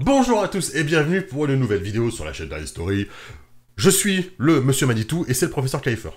[0.00, 3.08] Bonjour à tous et bienvenue pour une nouvelle vidéo sur la chaîne d'History.
[3.76, 6.10] Je suis le Monsieur Manitou et c'est le professeur Kaifer.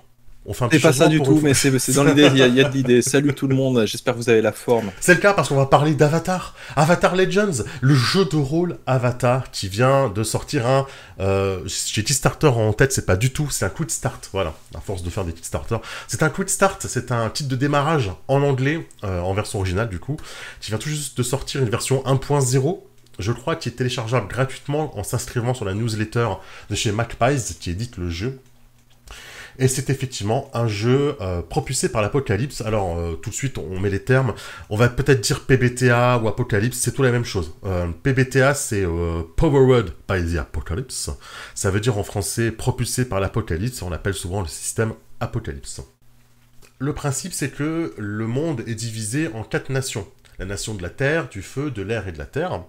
[0.45, 2.69] On fait un C'est pas ça du tout, mais c'est dans l'idée, il y, a
[2.69, 3.01] de l'idée.
[3.01, 4.91] Salut tout le monde, j'espère que vous avez la forme.
[4.99, 9.49] C'est le cas parce qu'on va parler d'Avatar, Avatar Legends, le jeu de rôle Avatar
[9.49, 10.85] qui vient de sortir un.
[11.19, 14.79] Euh, J'ai Kickstarter en tête, c'est pas du tout, c'est un quick start, voilà, à
[14.79, 15.77] force de faire des Kickstarter.
[16.07, 19.89] C'est un quick start, c'est un titre de démarrage en anglais, euh, en version originale
[19.89, 20.17] du coup,
[20.59, 22.90] qui vient tout juste de sortir une version 1.0
[23.21, 26.27] je crois, qui est téléchargeable gratuitement en s'inscrivant sur la newsletter
[26.69, 28.39] de chez MacPies qui édite le jeu.
[29.59, 32.61] Et c'est effectivement un jeu euh, propulsé par l'Apocalypse.
[32.61, 34.33] Alors, euh, tout de suite, on met les termes.
[34.69, 37.53] On va peut-être dire PBTA ou Apocalypse, c'est tout la même chose.
[37.65, 38.85] Euh, PBTA, c'est
[39.35, 41.11] Powered by the Apocalypse.
[41.53, 43.81] Ça veut dire en français propulsé par l'Apocalypse.
[43.81, 45.81] On l'appelle souvent le système Apocalypse.
[46.79, 50.07] Le principe, c'est que le monde est divisé en quatre nations.
[50.39, 52.63] La nation de la terre, du feu, de l'air et de la terre.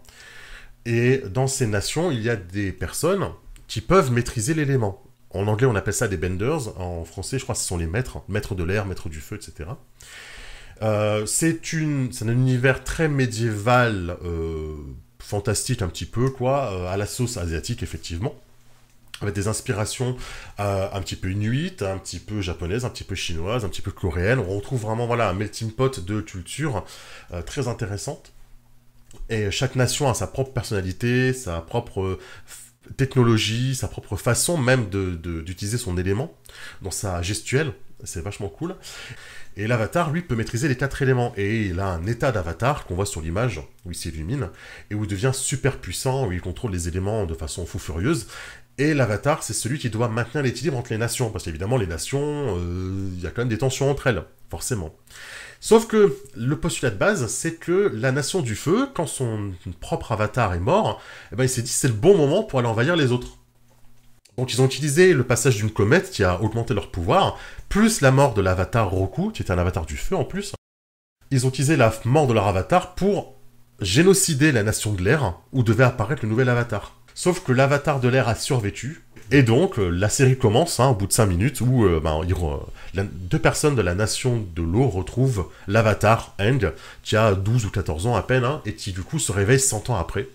[0.84, 3.28] Et dans ces nations, il y a des personnes
[3.68, 5.02] qui peuvent maîtriser l'élément.
[5.30, 6.78] En anglais, on appelle ça des benders.
[6.78, 9.36] En français, je crois que ce sont les maîtres, maîtres de l'air, maîtres du feu,
[9.36, 9.70] etc.
[10.82, 14.76] Euh, c'est un univers très médiéval, euh,
[15.20, 18.34] fantastique un petit peu, quoi, euh, à la sauce asiatique, effectivement.
[19.20, 20.16] Avec des inspirations
[20.58, 23.92] un petit peu inuites, un petit peu japonaises, un petit peu chinoises, un petit peu
[23.92, 24.40] coréennes.
[24.40, 26.84] On retrouve vraiment voilà, un melting pot de culture
[27.46, 28.31] très intéressante.
[29.28, 32.18] Et chaque nation a sa propre personnalité, sa propre
[32.96, 36.34] technologie, sa propre façon même d'utiliser de, son élément
[36.82, 37.72] dans sa gestuelle.
[38.04, 38.74] C'est vachement cool.
[39.56, 41.32] Et l'avatar, lui, peut maîtriser les quatre éléments.
[41.36, 44.48] Et il a un état d'avatar qu'on voit sur l'image, où il s'illumine,
[44.90, 48.26] et où il devient super puissant, où il contrôle les éléments de façon fou furieuse.
[48.78, 51.30] Et l'avatar, c'est celui qui doit maintenir l'équilibre entre les nations.
[51.30, 54.96] Parce qu'évidemment, les nations, euh, il y a quand même des tensions entre elles, forcément.
[55.64, 60.10] Sauf que le postulat de base, c'est que la nation du feu, quand son propre
[60.10, 61.00] avatar est mort,
[61.32, 63.38] eh ben, il s'est dit c'est le bon moment pour aller envahir les autres.
[64.36, 68.10] Donc ils ont utilisé le passage d'une comète qui a augmenté leur pouvoir, plus la
[68.10, 70.52] mort de l'avatar Roku, qui était un avatar du feu en plus.
[71.30, 73.36] Ils ont utilisé la mort de leur avatar pour
[73.80, 77.00] génocider la nation de l'air, où devait apparaître le nouvel avatar.
[77.14, 80.94] Sauf que l'avatar de l'air a survécu, et donc, euh, la série commence hein, au
[80.94, 82.20] bout de 5 minutes où euh, ben,
[82.94, 86.70] deux personnes de la nation de l'eau retrouvent l'avatar Eng,
[87.02, 89.58] qui a 12 ou 14 ans à peine, hein, et qui du coup se réveille
[89.58, 90.28] 100 ans après.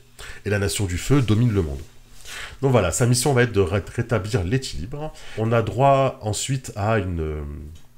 [0.45, 1.79] Et la nation du feu domine le monde.
[2.63, 5.13] Donc voilà, sa mission va être de rétablir l'équilibre.
[5.37, 7.41] On a droit ensuite à euh,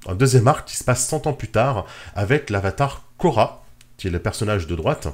[0.06, 3.64] un deuxième arc qui se passe 100 ans plus tard avec l'avatar Korra,
[3.96, 5.08] qui est le personnage de droite.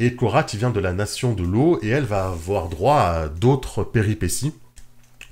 [0.00, 3.28] Et Korra qui vient de la nation de l'eau, et elle va avoir droit à
[3.28, 4.54] d'autres péripéties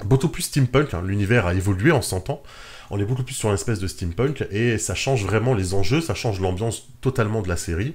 [0.02, 1.02] beaucoup plus steampunk, hein.
[1.04, 2.42] l'univers a évolué en 100 ans,
[2.90, 6.00] on est beaucoup plus sur une espèce de steampunk, et ça change vraiment les enjeux,
[6.00, 7.94] ça change l'ambiance totalement de la série.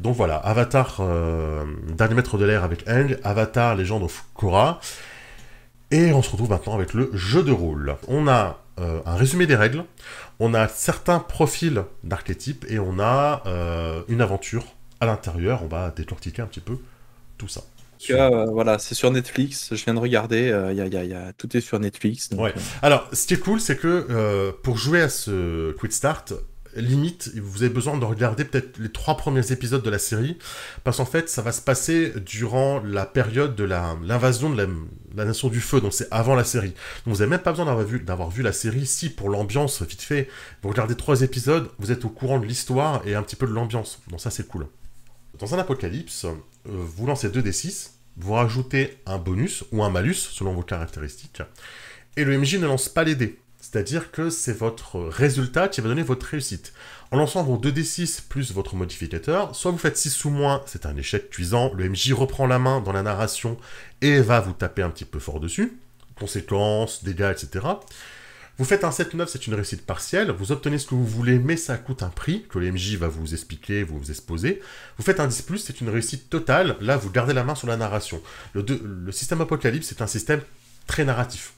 [0.00, 4.80] Donc voilà, Avatar, euh, Dernier Maître de l'air avec Aang, Avatar, Légende of Korra,
[5.90, 7.96] et on se retrouve maintenant avec le jeu de rôle.
[8.06, 9.84] On a euh, un résumé des règles,
[10.38, 14.64] on a certains profils d'archétypes, et on a euh, une aventure
[15.00, 16.78] à l'intérieur, on va décortiquer un petit peu
[17.38, 17.62] tout ça.
[18.10, 19.68] Euh, voilà, c'est sur Netflix.
[19.74, 20.50] Je viens de regarder.
[20.50, 22.30] Euh, y y a, tout est sur Netflix.
[22.36, 22.52] ouais.
[22.56, 22.60] Euh.
[22.82, 26.34] Alors, ce qui est cool, c'est que pour jouer à ce Quick Start,
[26.76, 30.38] limite, vous avez besoin de regarder peut-être les trois premiers épisodes de la série,
[30.84, 34.68] parce qu'en fait, ça va se passer durant la période de l'invasion de
[35.16, 36.74] la, Nation du Feu, donc c'est avant la série.
[37.04, 38.04] Donc vous n'avez même pas besoin d'avoir vu,
[38.36, 40.28] vu la série, si pour l'ambiance, vite fait,
[40.62, 43.52] vous regardez trois épisodes, vous êtes au courant de l'histoire et un petit peu de
[43.52, 44.00] l'ambiance.
[44.10, 44.68] Donc ça, c'est cool.
[45.38, 46.32] Dans un apocalypse, euh,
[46.68, 51.42] vous lancez 2d6, vous rajoutez un bonus ou un malus selon vos caractéristiques,
[52.16, 53.38] et le MJ ne lance pas les dés.
[53.60, 56.72] C'est-à-dire que c'est votre résultat qui va donner votre réussite.
[57.10, 60.96] En lançant vos 2d6 plus votre modificateur, soit vous faites 6 ou moins, c'est un
[60.96, 63.58] échec cuisant, le MJ reprend la main dans la narration
[64.00, 65.76] et va vous taper un petit peu fort dessus,
[66.16, 67.66] conséquences, dégâts, etc.
[68.58, 71.56] Vous faites un 7-9, c'est une réussite partielle, vous obtenez ce que vous voulez, mais
[71.56, 74.60] ça coûte un prix, que l'MJ va vous expliquer, vous vous exposer.
[74.96, 77.76] Vous faites un 10+, c'est une réussite totale, là vous gardez la main sur la
[77.76, 78.20] narration.
[78.54, 80.40] Le, système Apocalypse, c'est un système
[80.88, 81.52] très narratif.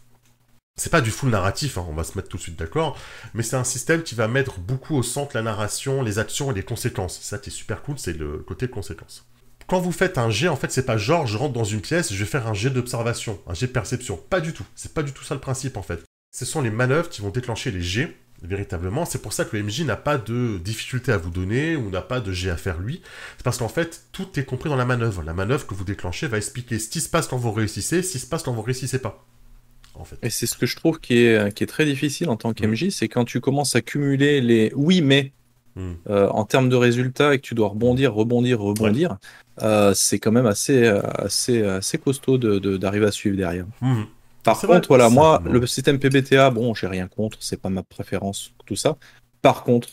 [0.77, 2.99] C'est pas du full narratif, hein, on va se mettre tout de suite d'accord,
[3.33, 6.55] mais c'est un système qui va mettre beaucoup au centre la narration, les actions et
[6.55, 7.19] les conséquences.
[7.23, 9.27] Ça qui est super cool, c'est le côté conséquences.
[9.69, 12.13] Quand vous faites un jet, en fait, c'est pas genre je rentre dans une pièce,
[12.13, 14.19] je vais faire un jet d'observation, un jet de perception.
[14.29, 14.67] Pas du tout.
[14.75, 17.31] C'est pas du tout ça le principe en fait ce sont les manœuvres qui vont
[17.31, 19.05] déclencher les G, véritablement.
[19.05, 22.03] C'est pour ça que le MJ n'a pas de difficulté à vous donner ou n'a
[22.03, 23.03] pas de G à faire lui.
[23.37, 25.23] C'est parce qu'en fait, tout est compris dans la manœuvre.
[25.23, 28.13] La manœuvre que vous déclenchez va expliquer ce qui se passe quand vous réussissez, ce
[28.13, 29.25] qui se passe quand vous réussissez pas.
[29.95, 30.17] En fait.
[30.23, 32.85] Et c'est ce que je trouve qui est, qui est très difficile en tant qu'MJ,
[32.85, 32.91] mm.
[32.91, 35.33] c'est quand tu commences à cumuler les oui mais
[35.75, 35.95] hmm.
[36.09, 39.19] en termes de résultats et que tu dois rebondir, rebondir, rebondir,
[39.93, 43.67] c'est quand même assez, assez, assez costaud d'arriver à suivre derrière.
[43.81, 44.05] Hmm.
[44.43, 48.53] Par contre, voilà, moi, le système PBTA, bon, j'ai rien contre, c'est pas ma préférence,
[48.67, 48.97] tout ça.
[49.43, 49.89] Par contre,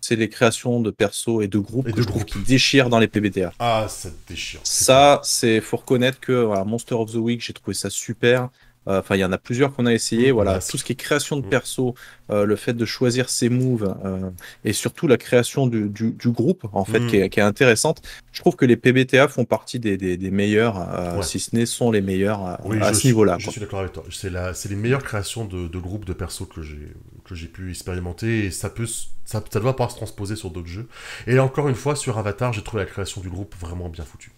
[0.00, 2.24] c'est les créations de persos et de groupes et de groupes.
[2.24, 3.52] qui déchirent dans les PBTA.
[3.58, 4.60] Ah, ça déchire.
[4.64, 8.48] Ça, c'est faut reconnaître que voilà, Monster of the Week, j'ai trouvé ça super.
[8.88, 10.30] Euh, enfin, il y en a plusieurs qu'on a essayé.
[10.30, 11.50] Mmh, voilà, tout ce qui est création de mmh.
[11.50, 11.94] perso,
[12.30, 14.30] euh, le fait de choisir ses moves euh,
[14.64, 17.06] et surtout la création du, du, groupe, en fait, mmh.
[17.08, 18.02] qui, est, qui, est, intéressante.
[18.32, 21.90] Je trouve que les PBTA font partie des, des, des meilleurs, si ce n'est sont
[21.90, 23.36] les meilleurs à ce niveau-là.
[23.38, 24.04] Je suis d'accord avec toi.
[24.10, 26.92] C'est les meilleures créations de, de groupes de perso que j'ai
[27.24, 28.86] que j'ai pu expérimenter et ça peut
[29.24, 30.88] ça, ça doit pouvoir se transposer sur d'autres jeux.
[31.26, 34.32] Et encore une fois, sur Avatar, j'ai trouvé la création du groupe vraiment bien foutue.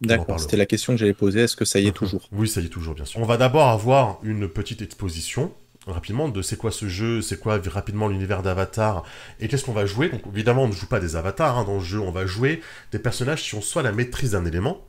[0.00, 1.40] D'accord, c'était la question que j'allais poser.
[1.40, 2.28] Est-ce que ça y est toujours?
[2.32, 3.20] Oui, ça y est toujours, bien sûr.
[3.20, 5.52] On va d'abord avoir une petite exposition
[5.86, 9.04] rapidement de c'est quoi ce jeu, c'est quoi rapidement l'univers d'Avatar
[9.40, 10.08] et qu'est-ce qu'on va jouer.
[10.08, 12.62] Donc évidemment, on ne joue pas des avatars hein, dans le jeu, on va jouer
[12.92, 14.84] des personnages qui ont soit la maîtrise d'un élément,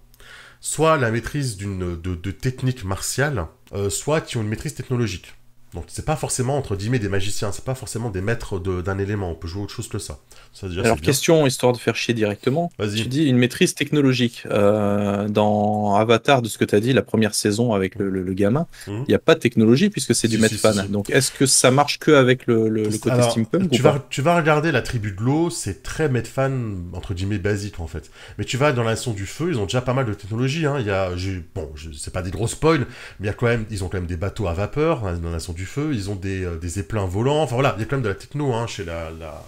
[0.59, 5.33] soit la maîtrise d'une de, de technique martiale, euh, soit qui ont une maîtrise technologique.
[5.73, 9.31] Donc c'est pas forcément entre guillemets des magiciens, c'est pas forcément des maîtres d'un élément,
[9.31, 10.19] on peut jouer autre chose que ça.
[10.51, 14.43] ça Alors question, histoire de faire chier directement, tu dis une maîtrise technologique.
[14.49, 18.67] Euh, dans Avatar, de ce que tu as dit, la première saison avec le, gamin,
[18.87, 19.03] mhm.
[19.07, 21.99] il n'y a pas de technologie puisque c'est du si, Donc est-ce que ça marche
[21.99, 25.83] que avec le, côté steampunk tu, vas, tu vas regarder la tribu de l'eau, c'est
[25.83, 26.51] très Medfan,
[26.93, 28.11] entre guillemets, basique en fait.
[28.37, 30.65] Mais tu vas dans la nation du feu, ils ont déjà pas mal de technologie.
[30.65, 30.77] Hein.
[30.79, 31.11] Il y a,
[31.55, 32.85] bon, c'est pas des gros spoils,
[33.19, 35.17] mais il y a quand même, ils ont quand même des bateaux à vapeur hein,
[35.17, 37.81] dans la nation du feu, ils ont des, euh, des éplins volants, enfin voilà, il
[37.81, 39.43] y a quand même de la techno hein, chez la, la,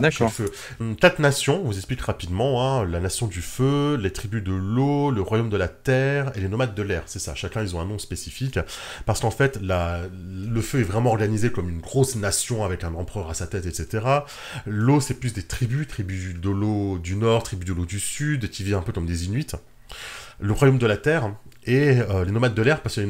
[0.00, 0.50] le feu.
[0.80, 5.10] Hum, nations, on vous explique rapidement, hein, la nation du feu, les tribus de l'eau,
[5.10, 7.80] le royaume de la terre et les nomades de l'air, c'est ça, chacun ils ont
[7.80, 8.58] un nom spécifique,
[9.04, 12.94] parce qu'en fait la, le feu est vraiment organisé comme une grosse nation avec un
[12.94, 14.04] empereur à sa tête, etc.
[14.66, 18.50] L'eau c'est plus des tribus, tribus de l'eau du nord, tribus de l'eau du sud,
[18.50, 19.46] qui vivent un peu comme des Inuits.
[20.38, 21.32] Le royaume de la terre,
[21.66, 23.00] et euh, les nomades de l'air, parce que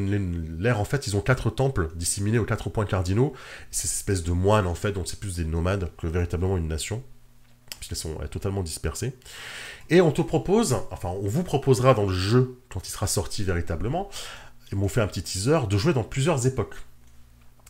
[0.58, 3.34] l'air, en fait, ils ont quatre temples disséminés aux quatre points cardinaux.
[3.70, 6.68] C'est cette espèce de moines, en fait, donc c'est plus des nomades que véritablement une
[6.68, 7.02] nation,
[7.78, 9.14] puisqu'elles sont totalement dispersées.
[9.90, 13.44] Et on te propose, enfin, on vous proposera dans le jeu, quand il sera sorti
[13.44, 14.08] véritablement,
[14.72, 16.76] et on fait un petit teaser, de jouer dans plusieurs époques.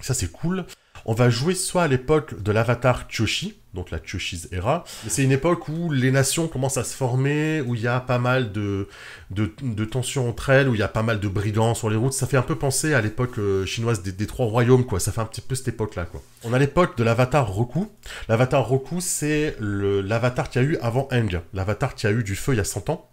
[0.00, 0.66] Ça, c'est cool.
[1.08, 4.82] On va jouer soit à l'époque de l'avatar Choshi, donc la Choshi's Era.
[5.06, 8.18] C'est une époque où les nations commencent à se former, où il y a pas
[8.18, 8.88] mal de,
[9.30, 12.12] de, tensions entre elles, où il y a pas mal de brigands sur les routes.
[12.12, 14.98] Ça fait un peu penser à l'époque euh, chinoise des, trois royaumes, quoi.
[14.98, 16.20] Ça fait un petit peu cette époque-là, quoi.
[16.42, 17.86] On a l'époque de l'avatar Roku.
[18.28, 22.34] L'avatar Roku, c'est l'avatar qu'il y a eu avant Eng, l'avatar qui a eu du
[22.34, 23.08] feu il y a 100 ans.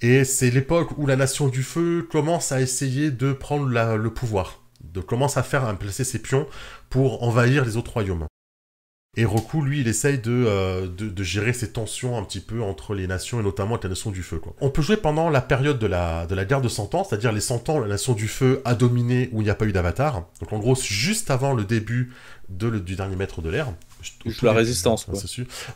[0.00, 4.63] Et c'est l'époque où la nation du feu commence à essayer de prendre le pouvoir
[4.92, 6.46] de commence à faire à placer ses pions
[6.90, 8.26] pour envahir les autres royaumes.
[9.16, 12.94] Et Roku, lui, il essaye euh, de, de, gérer ces tensions un petit peu entre
[12.94, 14.40] les nations, et notamment avec la nation du feu.
[14.60, 17.30] On peut jouer pendant la période de la, de la guerre de 100 ans, c'est-à-dire
[17.30, 19.72] les 100 ans, la nation du feu a dominé où il n'y a pas eu
[19.72, 20.26] d'avatar.
[20.40, 22.12] Donc en gros, juste avant le début
[22.48, 23.50] de, le, du dernier maître de
[24.24, 24.34] l'air.
[24.42, 25.18] la résistance, quoi.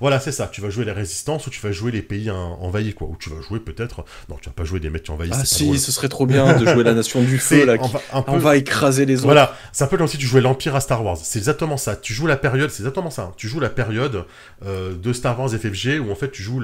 [0.00, 0.48] Voilà, c'est ça.
[0.50, 3.08] Tu vas jouer les résistances ou tu vas jouer les pays envahis, quoi.
[3.08, 4.04] Ou tu vas jouer peut-être.
[4.28, 5.36] Non, tu vas pas jouer des mecs qui envahissent.
[5.38, 7.78] Ah si, ce serait trop bien de jouer la nation du feu, là.
[7.78, 7.90] Qui...
[8.26, 9.26] On va écraser les autres.
[9.26, 11.18] Voilà, c'est un peu comme si tu jouais l'Empire à Star Wars.
[11.22, 11.96] C'est exactement ça.
[11.96, 13.32] Tu joues la période, c'est exactement ça.
[13.36, 14.24] Tu joues la période
[14.64, 16.62] euh, de Star Wars FFG où en fait tu joues,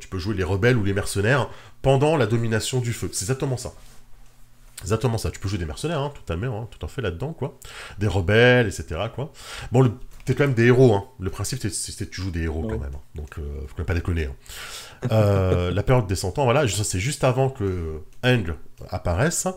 [0.00, 1.48] tu peux jouer les rebelles ou les mercenaires
[1.82, 3.08] pendant la domination du feu.
[3.12, 3.72] C'est exactement ça
[4.82, 5.30] exactement ça.
[5.30, 7.58] Tu peux jouer des mercenaires, hein, tout à fait, hein, tout à fait là-dedans, quoi.
[7.98, 9.32] Des rebelles, etc., quoi.
[9.70, 9.92] Bon, le...
[10.24, 11.04] t'es quand même des héros, hein.
[11.20, 12.94] Le principe, c'est que tu joues des héros, quand même.
[12.94, 13.00] Hein.
[13.14, 14.26] Donc, euh, faut quand même pas déconner.
[14.26, 14.34] Hein.
[15.10, 18.54] Euh, la période des 100 ans, voilà, c'est juste avant que Eng
[18.90, 19.48] apparaisse.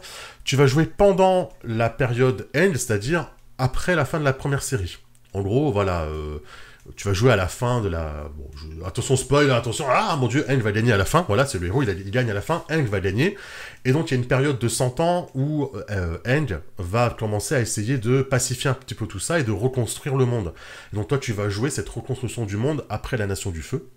[0.44, 4.98] Tu vas jouer pendant la période Eng, c'est-à-dire après la fin de la première série.
[5.34, 6.40] En gros, voilà, euh,
[6.96, 8.30] tu vas jouer à la fin de la...
[8.86, 11.68] Attention spoil, attention, ah mon dieu, Eng va gagner à la fin, voilà, c'est le
[11.68, 13.38] héros, il, gagne à la fin, Eng va gagner,
[13.86, 17.56] et donc il y a une période de 100 ans où euh, Eng va commencer
[17.56, 20.54] à essayer de pacifier un petit peu tout ça et de reconstruire le monde.
[20.94, 23.90] donc toi tu vas jouer cette reconstruction du monde après la Nation du Feu,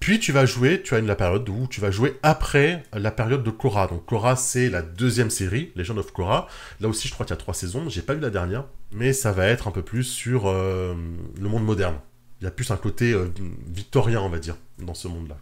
[0.00, 3.10] puis tu vas jouer, tu as une la période où tu vas jouer après la
[3.10, 3.88] période de Korra.
[3.88, 6.46] Donc Korra, c'est la deuxième série, Legend of Korra.
[6.80, 7.88] Là aussi, je crois qu'il y a trois saisons.
[7.88, 10.94] J'ai pas vu la dernière, mais ça va être un peu plus sur euh,
[11.40, 11.96] le monde moderne.
[12.40, 13.28] Il y a plus un côté euh,
[13.66, 15.36] victorien, on va dire, dans ce monde-là.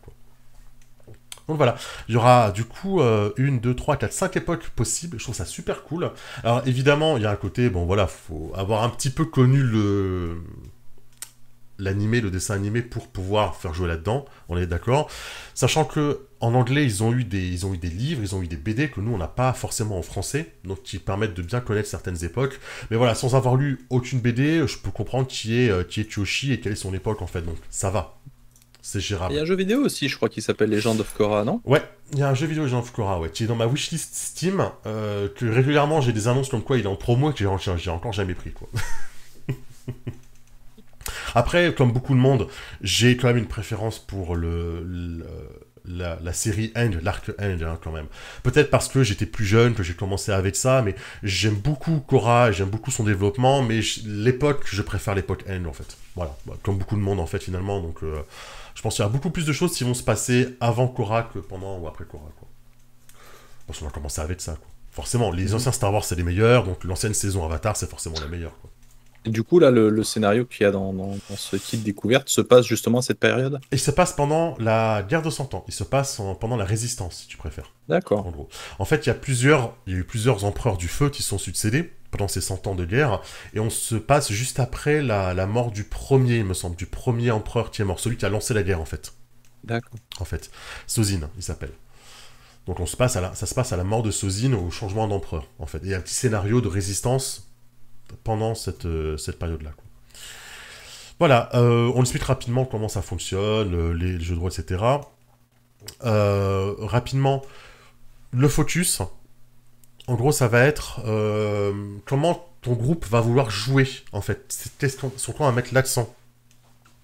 [1.49, 1.77] Donc voilà,
[2.09, 5.19] il y aura du coup euh, une, deux, trois, quatre, cinq époques possibles.
[5.19, 6.11] Je trouve ça super cool.
[6.43, 9.63] Alors évidemment, il y a un côté, bon voilà, faut avoir un petit peu connu
[9.63, 10.43] le
[11.79, 15.11] l'animé, le dessin animé pour pouvoir faire jouer là-dedans, on est d'accord.
[15.55, 18.43] Sachant que en anglais, ils ont eu des, ils ont eu des livres, ils ont
[18.43, 21.43] eu des BD que nous on n'a pas forcément en français, donc qui permettent de
[21.43, 22.61] bien connaître certaines époques.
[22.91, 26.19] Mais voilà, sans avoir lu aucune BD, je peux comprendre qui est, euh, qui est
[26.51, 28.19] et quelle est son époque en fait, donc ça va.
[28.83, 29.35] C'est gérable.
[29.35, 31.61] Il y a un jeu vidéo aussi, je crois, qui s'appelle Legend of Korra, non?
[31.65, 33.67] Ouais, il y a un jeu vidéo Legend of Korra, ouais, qui est dans ma
[33.67, 37.35] wishlist Steam, euh, que régulièrement j'ai des annonces comme quoi il est en promo et
[37.35, 38.69] que j'ai encore jamais pris, quoi.
[41.35, 42.49] Après, comme beaucoup de monde,
[42.81, 45.25] j'ai quand même une préférence pour le,
[45.85, 48.07] la, série End, l'arc End, hein, quand même.
[48.43, 52.53] Peut-être parce que j'étais plus jeune, que j'ai commencé avec ça, mais j'aime beaucoup Korra,
[52.53, 55.97] j'aime beaucoup son développement, mais l'époque, je préfère l'époque End, en fait.
[56.15, 58.03] Voilà, bah, comme beaucoup de monde, en fait, finalement, donc...
[58.03, 58.23] Euh,
[58.77, 61.23] je pense qu'il y a beaucoup plus de choses qui vont se passer avant Korra
[61.23, 62.29] que pendant ou après Korra.
[62.39, 62.47] Quoi.
[63.67, 64.53] Parce qu'on va commencer avec ça.
[64.53, 64.69] Quoi.
[64.91, 65.55] Forcément, les mhm.
[65.55, 68.55] anciens Star Wars, c'est les meilleurs, donc l'ancienne saison Avatar, c'est forcément la meilleure.
[68.61, 68.71] Quoi.
[69.31, 70.95] Du coup, là, le, scénario qu'il y a dans,
[71.37, 73.61] ce kit découverte se passe justement à cette période?
[73.73, 75.65] Il se passe pendant la guerre de 100 ans.
[75.69, 77.73] Il se passe pendant la résistance, si tu préfères.
[77.89, 78.27] D'accord.
[78.27, 78.49] En gros.
[78.79, 81.23] En fait, il y, a plusieurs, il y a eu plusieurs empereurs du feu qui
[81.23, 83.21] sont succédés pendant ces 100 ans de guerre,
[83.53, 87.31] et on se passe juste après la, mort du premier, il me semble, du premier
[87.31, 89.13] empereur qui est mort, celui qui a lancé la guerre en fait.
[89.65, 89.99] D'accord.
[90.21, 90.51] En fait,
[90.87, 91.73] Sozine, il s'appelle.
[92.67, 94.71] Donc on se passe à la, ça se passe à la mort de Sozine au
[94.71, 95.79] changement d'empereur, en fait.
[95.79, 97.51] Et il y a un petit scénario de résistance
[98.25, 99.71] pendant cette, euh, période-là.
[101.19, 104.83] Voilà, euh, on explique rapidement comment ça fonctionne, euh, les, jeux de rôle, etc.
[106.01, 107.43] rapidement,
[108.33, 109.03] le focus,
[110.09, 111.01] en gros, ça va être
[112.05, 114.53] comment ton groupe va vouloir jouer, en fait.
[115.17, 116.15] Sur quoi on va mettre l'accent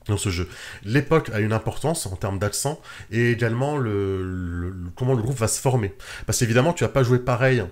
[0.08, 0.48] dans ce jeu.
[0.82, 2.80] L'époque a une importance en termes d'accent,
[3.10, 5.94] et également le, comment le groupe va se former.
[6.26, 7.64] Parce qu'évidemment, tu vas pas jouer pareil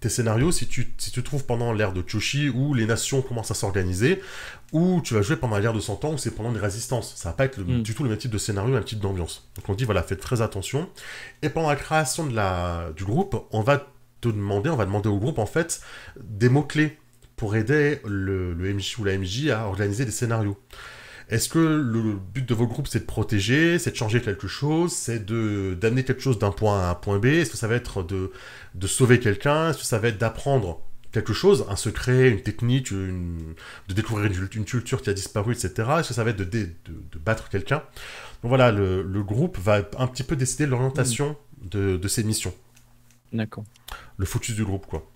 [0.00, 3.50] tes scénarios si tu, si tu trouves pendant l'ère de Choshi où les nations commencent
[3.50, 4.20] à s'organiser,
[4.72, 7.14] ou tu vas jouer pendant l'ère de 100 ans où c'est pendant des résistances.
[7.16, 7.82] Ça va pas être mm.
[7.82, 9.48] du tout le même type de scénario, le même type d'ambiance.
[9.56, 10.88] Donc on dit voilà, faites très attention.
[11.42, 13.86] Et pendant la création de la, du groupe, on va
[14.20, 15.80] te demander, on va demander au groupe en fait
[16.20, 16.98] des mots-clés
[17.36, 20.58] pour aider le, MJ ou la MJ à organiser des scénarios.
[21.28, 24.92] Est-ce que le but de vos groupes c'est de protéger, c'est de changer quelque chose,
[24.92, 27.26] c'est de d'amener quelque chose d'un point A à un point B?
[27.26, 28.32] Est-ce que ça va être de,
[28.74, 29.70] de sauver quelqu'un?
[29.70, 30.80] Est-ce que ça va être d'apprendre
[31.12, 33.54] quelque chose, un secret, une technique, une,
[33.88, 35.88] de découvrir une, culture qui a disparu, etc.
[35.98, 37.82] Est-ce que ça va être de, de, de battre quelqu'un?
[38.42, 42.54] Donc voilà, le, le, groupe va un petit peu décider l'orientation de, de ses missions.
[43.32, 43.64] D'accord.
[44.16, 45.10] Le focus du groupe, quoi.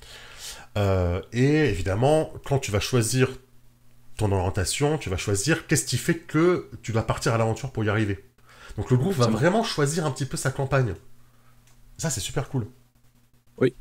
[0.78, 3.28] Euh, et évidemment, quand tu vas choisir
[4.16, 7.84] ton orientation, tu vas choisir qu'est-ce qui fait que tu vas partir à l'aventure pour
[7.84, 8.24] y arriver.
[8.76, 10.94] Donc le groupe va vraiment choisir un petit peu sa campagne.
[11.98, 12.66] Ça, c'est super cool.
[13.58, 13.74] Oui.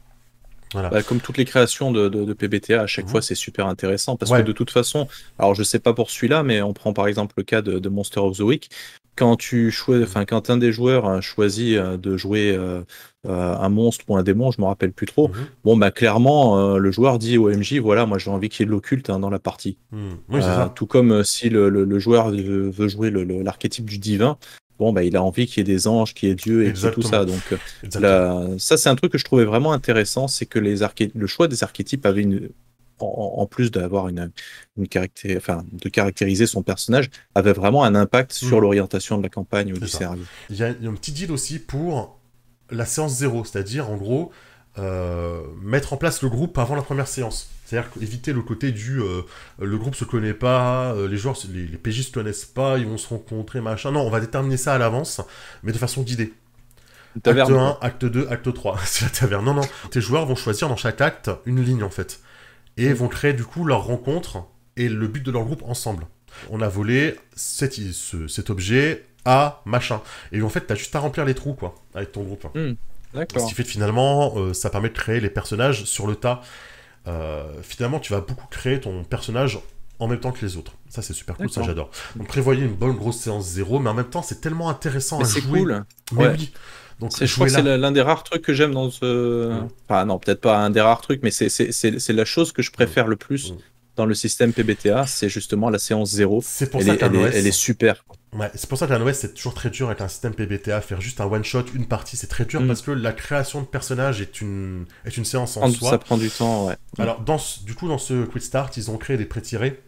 [0.74, 0.90] Voilà.
[0.90, 3.12] Bah, comme toutes les créations de, de, PBTA, à chaque mhm.
[3.12, 5.08] fois, c'est super intéressant parce que de toute façon,
[5.38, 7.90] alors je sais pas pour celui-là, mais on prend par exemple le cas de, de
[7.90, 8.70] Monster of the Week
[9.22, 12.82] quand tu choisis, enfin quand un des joueurs choisit euh, de jouer euh,
[13.28, 15.28] euh, un monstre ou un démon, je me rappelle plus trop.
[15.28, 15.36] Mhm.
[15.64, 18.66] Bon bah clairement, le joueur dit au MJ, voilà, moi j'ai envie qu'il y ait
[18.66, 19.78] de l'occulte hein, dans la partie.
[19.92, 20.72] Mhm.
[20.74, 24.40] Tout comme si le, joueur veut, jouer l'archétype du divin,
[24.80, 26.74] bon bah il a envie qu'il y ait des anges, qu'il y ait Dieu et
[26.74, 27.24] tout ça.
[27.24, 27.54] Donc
[28.58, 30.78] ça c'est un truc que je trouvais vraiment intéressant, c'est que les
[31.14, 32.50] le choix des archétypes avait une
[33.04, 34.32] en, plus d'avoir une,
[34.78, 34.88] une
[35.38, 38.62] enfin, de caractériser son personnage, avait vraiment un impact sur hmm.
[38.62, 40.24] l'orientation de la campagne ou du scénario.
[40.50, 42.20] Il y, a, un petit deal aussi pour
[42.70, 44.32] la séance zéro, c'est-à-dire en gros
[44.78, 47.50] euh, mettre en place le groupe avant la première séance.
[47.66, 49.22] C'est-à-dire éviter le côté du euh,
[49.60, 52.86] le groupe se connaît pas, euh, les joueurs, les, les PJ se connaissent pas, ils
[52.86, 53.92] vont se rencontrer, machin.
[53.92, 55.22] Non, on va déterminer ça à l'avance,
[55.64, 56.34] mais de façon guidée.
[57.26, 58.80] Acte 1, acte 2, acte 3.
[58.86, 59.46] C'est la taverne.
[59.46, 59.68] Non, non.
[59.90, 62.22] Tes joueurs vont choisir dans chaque acte une ligne en fait
[62.86, 64.44] et vont créer du coup leur rencontre
[64.78, 66.08] et le but de leur groupe ensemble.
[66.50, 67.78] On a volé cet,
[68.28, 70.02] cet objet à machin.
[70.32, 72.46] Et en fait, t'as juste à remplir les trous, quoi, avec ton groupe.
[72.56, 72.74] Hmm,
[73.14, 76.42] Ce qui fait que finalement, euh, ça permet de créer les personnages sur le tas.
[77.08, 79.60] Euh, finalement, tu vas beaucoup créer ton personnage
[80.00, 80.74] en même temps que les autres.
[80.90, 81.92] Ça, c'est super cool, ça j'adore.
[82.16, 85.24] Donc prévoyez une bonne grosse séance zéro, mais en même temps, c'est tellement intéressant à
[85.24, 85.42] jouer.
[85.42, 85.86] C'est cool.
[86.12, 86.54] Mais oui.
[87.00, 89.50] Donc, je crois que c'est l'un des rares trucs que j'aime dans ce.
[89.50, 89.68] Mm.
[89.88, 93.08] Enfin, non, peut-être pas un des rares trucs, mais c'est la chose que je préfère
[93.08, 93.58] le plus mm.
[93.96, 96.42] dans le système PBTA, c'est justement la séance zéro.
[96.44, 97.32] C'est pour elle ça qu'un OS.
[97.34, 98.06] Elle est super.
[98.34, 100.80] Ouais, c'est pour ça qu'un OS, c'est toujours très dur avec un système PBTA.
[100.82, 102.68] Faire juste un one-shot, une partie, c'est très dur mm.
[102.68, 105.90] parce que la création de personnages est une, est une séance en soi.
[105.90, 106.76] Ça prend du temps, ouais.
[106.98, 109.80] Alors, dans du coup, dans ce Quick Start, ils ont créé des pré-tirés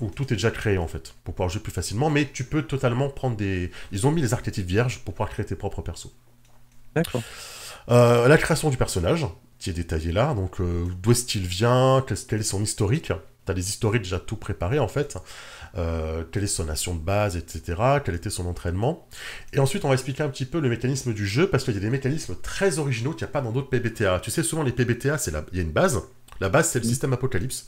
[0.00, 2.62] où tout est déjà créé en fait, pour pouvoir jouer plus facilement, mais tu peux
[2.62, 3.70] totalement prendre des.
[3.92, 6.10] Ils ont mis les archétypes vierges pour pouvoir créer tes propres persos.
[7.02, 7.22] D'accord.
[7.90, 9.26] Euh, la création du personnage,
[9.58, 13.12] qui est détaillée là, donc euh, d'où est-ce qu'il vient, quel est son historique?
[13.46, 15.16] Tu as les historiques déjà tout préparés en fait.
[15.76, 17.80] Euh, quelle est son nation de base, etc.
[18.04, 19.06] Quel était son entraînement?
[19.52, 21.76] Et ensuite, on va expliquer un petit peu le mécanisme du jeu, parce qu'il y
[21.76, 24.20] a des mécanismes très originaux qu'il n'y a pas dans d'autres PBTA.
[24.20, 26.00] Tu sais, souvent les PBTA, c'est il y a une base.
[26.40, 27.66] La base, c'est le système Apocalypse.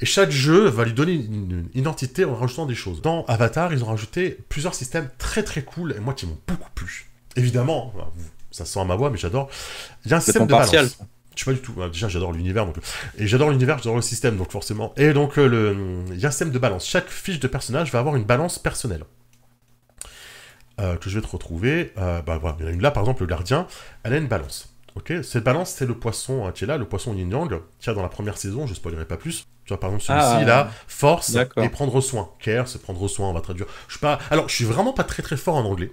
[0.00, 3.00] Et chaque jeu va lui donner une, identité en rajoutant des choses.
[3.00, 6.70] Dans Avatar, ils ont rajouté plusieurs systèmes très très cool, et moi qui m'ont beaucoup
[6.74, 7.10] plu.
[7.36, 7.92] Évidemment,
[8.50, 9.48] ça sent à ma voix, mais j'adore.
[10.04, 10.72] Il y a un système de balance.
[11.38, 11.74] Je sais pas du tout.
[11.92, 12.66] Déjà, j'adore l'univers.
[12.66, 12.76] Donc...
[13.16, 14.92] Et j'adore l'univers, j'adore le système, donc forcément.
[14.96, 16.04] Et donc, euh, le...
[16.12, 16.84] il y a un système de balance.
[16.84, 19.04] Chaque fiche de personnage va avoir une balance personnelle.
[20.80, 21.92] Euh, que je vais te retrouver.
[21.96, 22.56] Euh, bah, voilà.
[22.58, 23.68] Il y en a une là, par exemple, le gardien.
[24.02, 24.74] Elle a une balance.
[24.96, 27.88] Ok Cette balance, c'est le poisson hein, qui est là, le poisson yin yang, qui
[27.88, 29.46] a dans la première saison, je ne spoilerai pas plus.
[29.64, 32.30] Tu vois, par exemple, celui-ci, ah, là, force et prendre soin.
[32.40, 33.66] Care, c'est prendre soin, on va traduire.
[33.86, 34.18] Je suis pas...
[34.30, 35.92] Alors, je suis vraiment pas très très fort en anglais.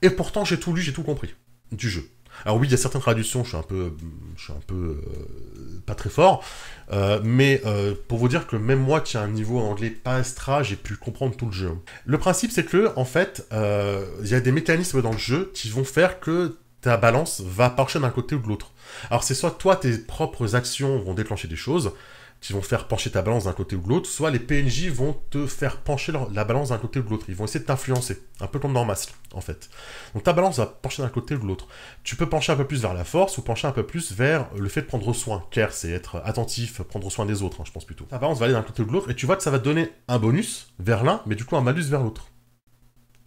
[0.00, 1.34] Et pourtant, j'ai tout lu, j'ai tout compris
[1.72, 2.08] du jeu.
[2.44, 3.92] Alors oui, il y a certaines traductions, je suis un peu,
[4.36, 6.44] je suis un peu euh, pas très fort,
[6.92, 10.18] euh, mais euh, pour vous dire que même moi qui ai un niveau anglais pas
[10.18, 11.72] extra, j'ai pu comprendre tout le jeu.
[12.04, 15.70] Le principe c'est que en fait, il y a des mécanismes dans le jeu qui
[15.70, 18.72] vont faire que ta balance va pencher d'un côté ou de l'autre.
[19.10, 21.92] Alors c'est soit toi tes propres actions vont déclencher des choses,
[22.40, 25.16] qui vont faire pencher ta balance d'un côté ou de l'autre, soit les PNJ vont
[25.30, 27.26] te faire pencher la balance d'un côté ou de l'autre.
[27.28, 29.70] Ils vont essayer de t'influencer, un peu comme dans Mask, en fait.
[30.14, 31.66] Donc ta balance va pencher d'un côté ou de l'autre.
[32.04, 34.48] Tu peux pencher un peu plus vers la force ou pencher un peu plus vers
[34.54, 35.44] le fait de prendre soin.
[35.50, 38.04] Care, c'est être attentif, prendre soin des autres, hein, je pense plutôt.
[38.04, 39.58] Ta balance va aller d'un côté ou de l'autre, et tu vois que ça va
[39.58, 42.28] te donner un bonus vers l'un, mais du coup un malus vers l'autre.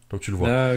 [0.09, 0.75] Donc tu le vois.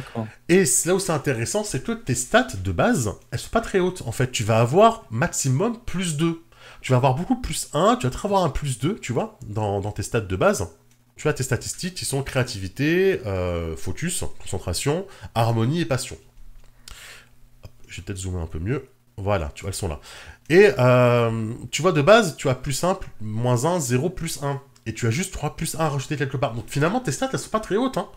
[0.48, 3.80] Et là où c'est intéressant, c'est que tes stats de base, elles sont pas très
[3.80, 4.02] hautes.
[4.06, 6.42] En fait, tu vas avoir maximum plus 2
[6.82, 9.80] tu vas avoir beaucoup plus 1, tu vas avoir un plus 2, tu vois, dans,
[9.92, 10.68] tes stats de base.
[11.16, 16.16] Tu as tes statistiques qui sont créativité, euh, focus, concentration, harmonie et passion.
[17.86, 18.88] Je vais peut-être zoomer un peu mieux.
[19.16, 20.00] Voilà, tu vois, elles sont là.
[20.48, 24.60] Et euh, tu vois, de base, tu as plus 1, moins 1, 0, plus 1.
[24.86, 26.54] Et tu as juste 3 plus 1 rajouté quelque part.
[26.54, 27.98] Donc finalement, tes stats, elles sont pas très hautes.
[27.98, 28.08] Hein.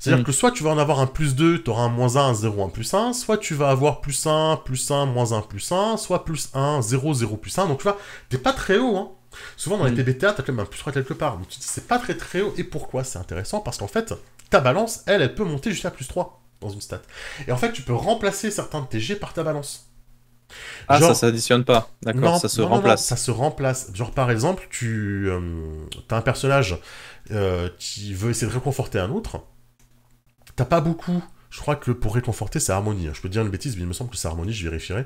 [0.00, 0.26] C'est-à-dire mm.
[0.26, 2.34] que soit tu vas en avoir un plus 2, tu auras un moins 1, un
[2.34, 5.70] 0, un plus 1, soit tu vas avoir plus 1, plus 1, moins 1, plus
[5.70, 7.66] 1, soit plus 1, 0, 0, plus 1.
[7.68, 7.98] Donc tu vois,
[8.30, 9.10] t'es pas très haut, hein.
[9.56, 9.96] Souvent dans les mm.
[9.96, 11.36] TBTA, t'as quand même un plus 3 quelque part.
[11.36, 12.54] Donc tu te dis, c'est pas très très haut.
[12.56, 13.04] Et pourquoi?
[13.04, 14.14] C'est intéressant parce qu'en fait,
[14.48, 17.02] ta balance, elle, elle peut monter jusqu'à plus 3 dans une stat.
[17.46, 19.90] Et en fait, tu peux remplacer certains de tes G par ta balance.
[20.88, 21.90] Ah, ça s'additionne pas.
[22.02, 23.04] D'accord, ça se remplace.
[23.04, 23.90] ça se remplace.
[23.94, 25.40] Genre, par exemple, tu euh,
[26.10, 26.78] as un personnage
[27.30, 29.40] euh, qui veut essayer de réconforter un autre.
[30.56, 31.22] T'as pas beaucoup.
[31.50, 33.08] Je crois que pour réconforter, c'est harmonie.
[33.08, 33.12] Hein.
[33.14, 35.04] Je peux dire une bêtise, mais il me semble que c'est harmonie, je vérifierai.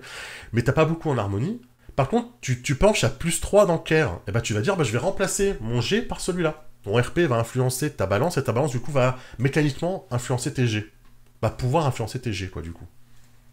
[0.53, 1.61] Mais t'as pas beaucoup en harmonie.
[1.97, 4.12] Par contre, tu, penches à plus 3 dans care.
[4.12, 6.66] Et eh bah ben, tu vas dire, bah, je vais remplacer mon G par celui-là.
[6.83, 10.66] Ton RP va influencer ta balance, et ta balance, du coup, va mécaniquement influencer tes
[10.66, 10.92] G.
[11.40, 12.87] Va pouvoir influencer tes G, quoi, du coup.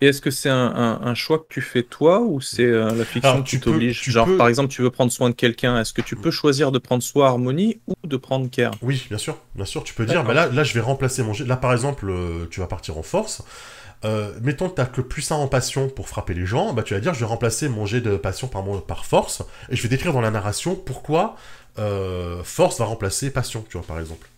[0.01, 3.43] Et est-ce que c'est un, choix que tu fais toi ou c'est euh, la fiction
[3.43, 4.01] qui t'oblige?
[4.03, 6.79] Genre, par exemple, tu veux prendre soin de quelqu'un, est-ce que tu peux choisir de
[6.79, 8.73] prendre soin harmonie ou de prendre care?
[8.81, 9.83] Oui, bien sûr, bien sûr.
[9.83, 11.45] Tu peux dire, bah là, là, je vais remplacer mon jet.
[11.45, 13.43] Là, par exemple, euh, tu vas partir en force.
[14.03, 16.81] Euh, mettons que tu as que plus 1 en passion pour frapper les gens, bah
[16.81, 19.75] tu vas dire je vais remplacer mon jet de passion par, mon, par force, et
[19.75, 21.35] je vais décrire dans la narration pourquoi
[22.43, 24.30] force va remplacer passion, tu vois, par exemple.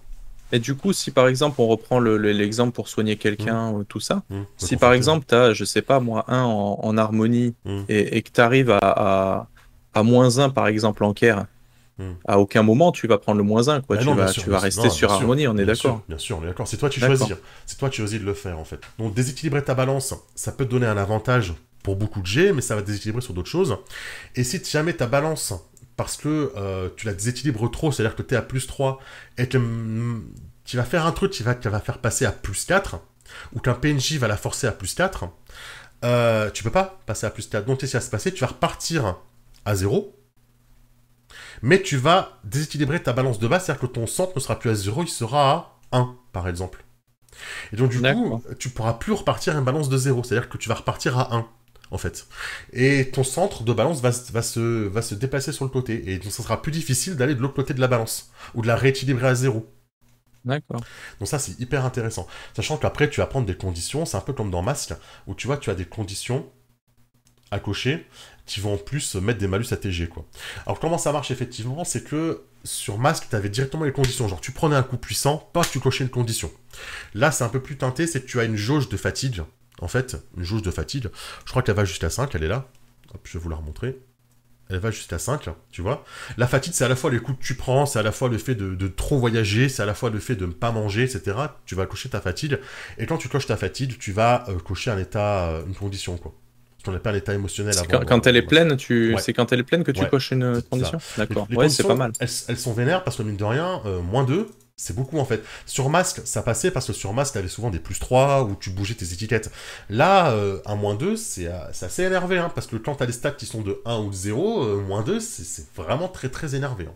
[0.53, 3.75] Et du coup, si par exemple, on reprend l'exemple pour soigner quelqu'un, mmh.
[3.75, 4.41] ou tout ça, mmh.
[4.57, 7.81] si par exemple, tu as, je sais pas, moi, 1 en, harmonie mmh.
[7.89, 9.47] et, que tu arrives à,
[9.95, 11.47] à, moins 1, par exemple, en care,
[12.27, 13.95] à aucun moment tu vas prendre le moins 1, quoi.
[13.95, 16.03] Bah tu, vas, tu vas rester sur harmonie, on est d'accord.
[16.07, 16.67] Bien sûr, on est d'accord.
[16.67, 17.33] C'est toi qui choisis.
[17.65, 18.79] C'est toi qui choisis de le faire, en fait.
[18.99, 22.61] Donc, déséquilibrer ta balance, ça peut te donner un avantage pour beaucoup de G, mais
[22.61, 23.75] ça va déséquilibrer sur d'autres choses.
[24.35, 25.53] Et si jamais ta balance
[25.95, 28.99] parce que euh, tu la déséquilibres trop, c'est-à-dire que tu es à plus 3,
[29.37, 30.33] et que mm,
[30.65, 32.99] tu vas faire un truc qui va, va faire passer à plus 4,
[33.53, 35.25] ou qu'un PNJ va la forcer à plus 4,
[36.03, 37.65] euh, tu peux pas passer à plus 4.
[37.65, 38.33] Donc, qu'est-ce qui va se passer?
[38.33, 39.17] Tu vas repartir
[39.65, 40.15] à 0,
[41.61, 44.69] mais tu vas déséquilibrer ta balance de base, c'est-à-dire que ton centre ne sera plus
[44.69, 46.83] à 0, il sera à 1, par exemple.
[47.71, 50.57] Et donc, du coup, tu pourras plus repartir à une balance de 0, c'est-à-dire que
[50.57, 51.47] tu vas repartir à 1
[51.93, 52.27] en fait.
[52.73, 56.11] Et ton centre de balance va, va, se, va se déplacer sur le côté.
[56.11, 58.31] Et donc, ça sera plus difficile d'aller de l'autre côté de la balance.
[58.55, 59.71] Ou de la rééquilibrer à zéro.
[60.43, 60.81] D'accord.
[61.19, 62.27] Donc ça, c'est hyper intéressant.
[62.55, 64.05] Sachant qu'après, tu vas prendre des conditions.
[64.05, 64.93] C'est un peu comme dans Mask,
[65.27, 66.49] où tu vois, tu as des conditions
[67.51, 68.07] à cocher
[68.45, 70.25] qui vont en plus mettre des malus à TG, quoi.
[70.65, 74.27] Alors, comment ça marche, effectivement C'est que sur Mask, tu avais directement les conditions.
[74.27, 76.51] Genre, tu prenais un coup puissant, pas tu cochais une condition.
[77.13, 79.43] Là, c'est un peu plus teinté, c'est que tu as une jauge de fatigue
[79.83, 81.09] en fait, une jauge de fatigue.
[81.45, 82.69] Je crois qu'elle va jusqu'à 5, elle est là.
[83.23, 83.99] je vais vous la remontrer.
[84.69, 86.05] Elle va jusqu'à 5, tu vois.
[86.37, 88.29] La fatigue, c'est à la fois les coups que tu prends, c'est à la fois
[88.29, 91.03] le fait de, trop voyager, c'est à la fois le fait de ne pas manger,
[91.03, 91.37] etc.
[91.65, 92.57] Tu vas cocher ta fatigue.
[92.97, 96.15] Et quand tu coches ta fatigue, tu vas euh, cocher un état, euh, une condition,
[96.15, 96.33] quoi.
[96.85, 97.75] qu'on appelle l'état émotionnel.
[97.77, 99.17] Avant, quand, elle est pleine, tu...
[99.19, 100.97] c'est quand elle est pleine que tu coches une condition?
[101.17, 102.13] D'accord, ouais, c'est pas mal.
[102.21, 105.43] Elles, sont vénères parce que, mine de rien, moins 2, c'est beaucoup en fait.
[105.65, 108.71] Sur masque, ça passait parce que sur masque, t'avais souvent des plus 3 où tu
[108.71, 109.51] bougeais tes étiquettes.
[109.89, 113.31] Là, euh, un moins 2, c'est assez énervé, hein, parce que quand t'as des stats
[113.31, 116.87] qui sont de 1 ou de 0, euh, moins 2, c'est vraiment très très énervé.
[116.89, 116.95] Hein.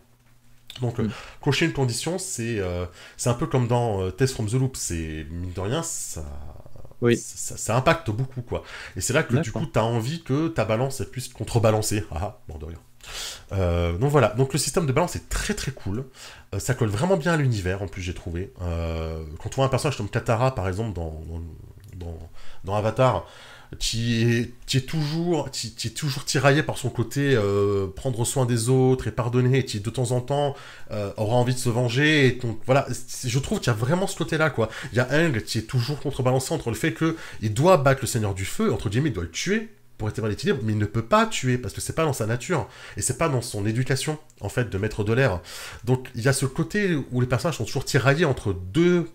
[0.80, 1.10] Donc, euh, mm.
[1.40, 2.60] cocher une condition, c'est
[3.16, 4.76] c'est un peu comme dans Test from the Loop.
[4.76, 6.24] C'est, mine de rien, ça,
[7.00, 7.16] oui.
[7.16, 8.64] ça, impacte beaucoup, quoi.
[8.96, 12.04] Et c'est là que du coup, t'as envie que ta balance puisse contrebalancer.
[12.10, 12.78] Ah, ah, bon de rien.
[13.52, 16.04] Euh, donc voilà, donc le système de balance est très très cool.
[16.54, 18.52] Euh, ça colle vraiment bien à l'univers, en plus j'ai trouvé.
[18.62, 21.22] Euh, quand on voit un personnage comme Katara, par exemple, dans,
[22.64, 23.26] dans, Avatar,
[23.78, 27.38] qui est, toujours, qui, est toujours tiraillé par son côté
[27.96, 30.54] prendre soin des autres et pardonner, et qui de temps en temps
[30.90, 32.38] aura envie de se venger.
[32.66, 32.86] Voilà,
[33.24, 34.68] je trouve qu'il y a vraiment ce côté-là, quoi.
[34.92, 38.06] Il y a Aang qui est toujours contrebalancé entre le fait qu'il doit battre le
[38.06, 40.86] Seigneur du Feu, entre guillemets, il doit le tuer, pour établir l'équilibre, mais il ne
[40.86, 43.66] peut pas tuer parce que c'est pas dans sa nature et c'est pas dans son
[43.66, 45.40] éducation en fait de mettre de l'air.
[45.84, 49.08] Donc il y a ce côté où les personnages sont toujours tiraillés entre deux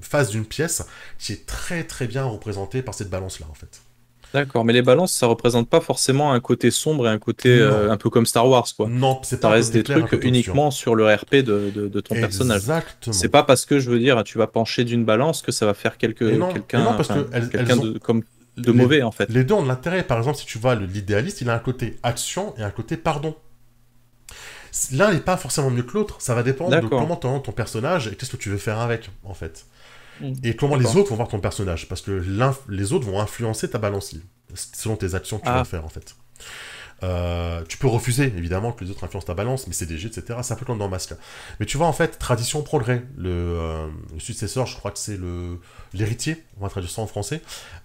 [0.00, 0.86] faces d'une pièce
[1.18, 3.80] qui est très très bien représenté par cette balance là en fait.
[4.34, 7.90] D'accord, mais les balances, ça représente pas forcément un côté sombre et un côté euh,
[7.90, 8.88] un peu comme Star Wars, quoi.
[8.88, 9.48] Non, c'est pas.
[9.48, 12.58] Ça reste des trucs uniquement sur le RP de, de, ton personnage.
[12.58, 13.14] Exactement.
[13.14, 15.74] C'est pas parce que je veux dire, tu vas pencher d'une balance que ça va
[15.74, 18.24] faire quelque, quelqu'un, de comme
[18.56, 19.28] de mauvais en fait.
[19.30, 20.02] Les deux ont de l'intérêt.
[20.02, 23.34] Par exemple, si tu vois l'idéaliste, il a un côté action et un côté pardon.
[24.92, 26.20] L'un n'est pas forcément mieux que l'autre.
[26.20, 29.10] Ça va dépendre de comment ton, ton personnage et qu'est-ce que tu veux faire avec
[29.24, 29.66] en fait.
[30.20, 30.32] Hmm.
[30.42, 31.88] Et comment les autres vont voir ton personnage.
[31.88, 32.22] Parce que
[32.68, 34.14] les autres vont influencer ta balance
[34.54, 35.64] selon tes actions que tu vas ah.
[35.64, 36.14] faire en fait.
[37.02, 40.08] Euh, tu peux refuser, évidemment, que les autres influencent ta balance, mais c'est des jets,
[40.08, 40.38] etc.
[40.42, 41.14] C'est un peu comme dans Masque.
[41.60, 43.02] Mais tu vois, en fait, tradition, progrès.
[43.16, 45.58] Le, euh, le successeur, je crois que c'est le
[45.94, 47.42] l'héritier, on va traduire ça en français.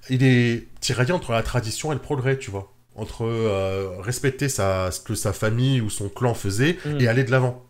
[0.10, 2.74] Il est tiraillé entre la tradition et le progrès, tu vois.
[2.96, 7.00] Entre euh, respecter sa, ce que sa famille ou son clan faisait mm.
[7.00, 7.66] et aller de l'avant.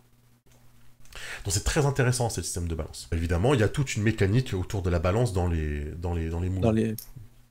[1.43, 3.08] Donc c'est très intéressant, ce système de balance.
[3.12, 6.30] Évidemment, il y a toute une mécanique autour de la balance dans les, dans les,
[6.30, 6.67] dans les mouvements.
[6.67, 6.95] Dans les,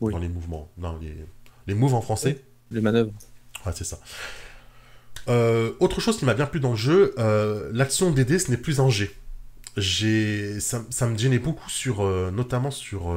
[0.00, 0.68] dans les mouvements.
[0.78, 1.14] Dans les,
[1.66, 2.42] les moves en français.
[2.70, 3.12] Les manœuvres.
[3.66, 3.98] Ouais, c'est ça.
[5.28, 8.56] Euh, autre chose qui m'a bien plu dans le jeu, euh, l'action d'aider, ce n'est
[8.56, 9.14] plus un G.
[9.76, 13.14] Ça, me gênait beaucoup, sur, euh, notamment sur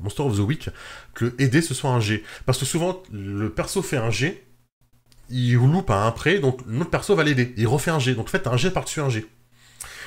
[0.00, 0.70] Monster of the Week,
[1.14, 2.22] que aider ce soit un G.
[2.46, 4.44] Parce que souvent, le perso fait un G,
[5.30, 7.54] il loupe à un prêt, donc notre perso va l'aider.
[7.56, 8.14] Il refait un G.
[8.14, 9.26] Donc en fait, un G par-dessus un G.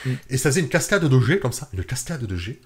[0.06, 0.12] Mm.
[0.30, 2.60] Et ça faisait une cascade de G, comme ça, une cascade de G,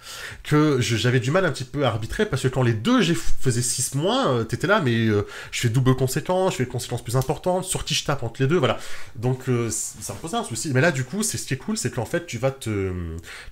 [0.43, 3.15] que j'avais du mal un petit peu à arbitrer, parce que quand les deux G
[3.15, 6.69] faisaient 6 moins, euh, t'étais là, mais euh, je fais double conséquence, je fais une
[6.69, 8.77] conséquence plus importante, sur qui je tape entre les deux, voilà.
[9.15, 10.71] Donc euh, ça me posait un souci.
[10.73, 12.91] Mais là, du coup, c'est ce qui est cool, c'est qu'en fait, tu vas te,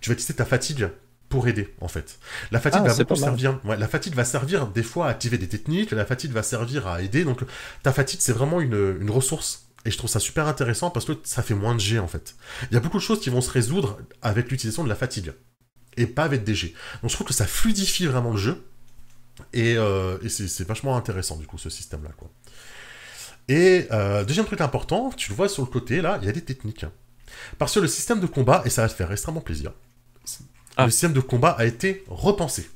[0.02, 0.90] tu vas utiliser ta fatigue
[1.30, 2.18] pour aider en fait.
[2.52, 3.60] La fatigue ah, va beaucoup servir.
[3.64, 7.02] la fatigue va servir des fois à activer des techniques, la fatigue va servir à
[7.02, 7.24] aider.
[7.24, 7.42] Donc
[7.84, 11.14] ta fatigue c'est vraiment une, une ressource et je trouve ça super intéressant parce que
[11.24, 12.36] ça fait moins de G en fait.
[12.70, 15.34] Il y a beaucoup de choses qui vont se résoudre avec l'utilisation de la fatigue.
[15.98, 16.74] Et pas avec des G.
[17.02, 18.66] Donc je trouve que ça fluidifie vraiment le jeu.
[19.54, 22.30] Et, euh, c'est vachement intéressant du coup ce système là quoi.
[23.48, 26.34] Et euh, deuxième truc important, tu le vois sur le côté là, il y a
[26.34, 26.86] des techniques.
[27.58, 29.72] Parce que le système de combat, et ça va te faire extrêmement plaisir,
[30.78, 30.86] ah.
[30.86, 32.70] le système de combat a été repensé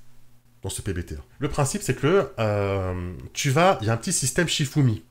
[0.64, 1.16] dans ce PBTA.
[1.40, 5.04] Le principe c'est que euh, tu vas, il y a un petit système Shifumi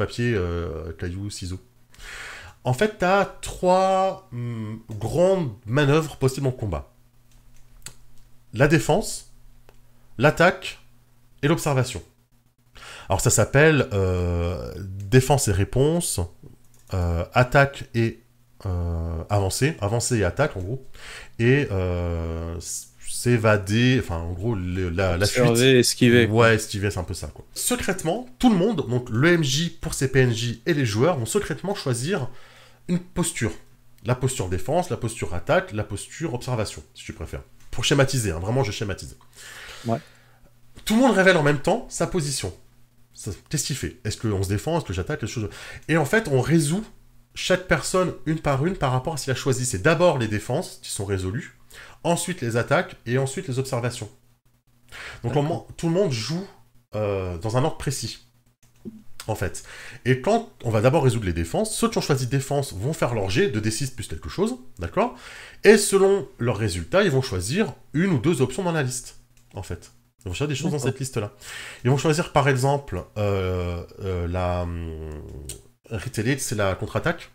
[0.00, 1.60] papier, euh, caillou, ciseaux.
[2.64, 6.90] En fait, tu as trois hum, grandes manœuvres possibles en combat.
[8.54, 9.30] La défense,
[10.16, 10.78] l'attaque
[11.42, 12.02] et l'observation.
[13.10, 16.20] Alors ça s'appelle euh, défense et réponse,
[16.94, 18.20] euh, attaque et
[19.30, 20.86] avancée, avancée et attaque en gros,
[21.38, 21.66] et
[23.20, 25.56] s'évader, enfin en gros la, la fuite.
[25.58, 26.26] esquiver.
[26.26, 27.44] Ouais, esquiver, c'est un peu ça quoi.
[27.54, 31.74] Secrètement, tout le monde, donc le MJ pour ses PNJ et les joueurs vont secrètement
[31.74, 32.30] choisir
[32.88, 33.52] une posture.
[34.06, 37.42] La posture défense, la posture attaque, la posture observation, si tu préfères.
[37.70, 39.16] Pour schématiser, hein, vraiment je schématise.
[39.84, 39.98] Ouais.
[40.86, 42.54] Tout le monde révèle en même temps sa position.
[43.50, 43.98] Qu'est-ce qu'il fait?
[44.04, 44.78] Est-ce qu'on se défend?
[44.78, 45.22] Est-ce que j'attaque?
[45.88, 46.84] Et en fait, on résout
[47.34, 49.66] chaque personne une par une par rapport à ce qu'il a choisi.
[49.66, 51.59] C'est d'abord les défenses qui sont résolues,
[52.04, 54.08] ensuite les attaques et ensuite les observations.
[55.22, 55.34] Donc
[55.76, 56.46] tout le monde joue
[56.94, 58.26] euh, dans un ordre précis.
[59.26, 59.62] En fait.
[60.06, 63.14] Et quand on va d'abord résoudre les défenses, ceux qui ont choisi défense vont faire
[63.14, 65.14] leur jet de D6 plus quelque chose, d'accord?
[65.62, 69.20] Et selon leurs résultats, ils vont choisir une ou deux options dans la liste,
[69.54, 69.92] en fait.
[70.24, 71.32] Ils vont choisir des choses dans cette liste-là.
[71.84, 75.10] Ils vont choisir par exemple euh, euh, la hum,
[75.90, 77.30] retaliate, c'est la contre-attaque.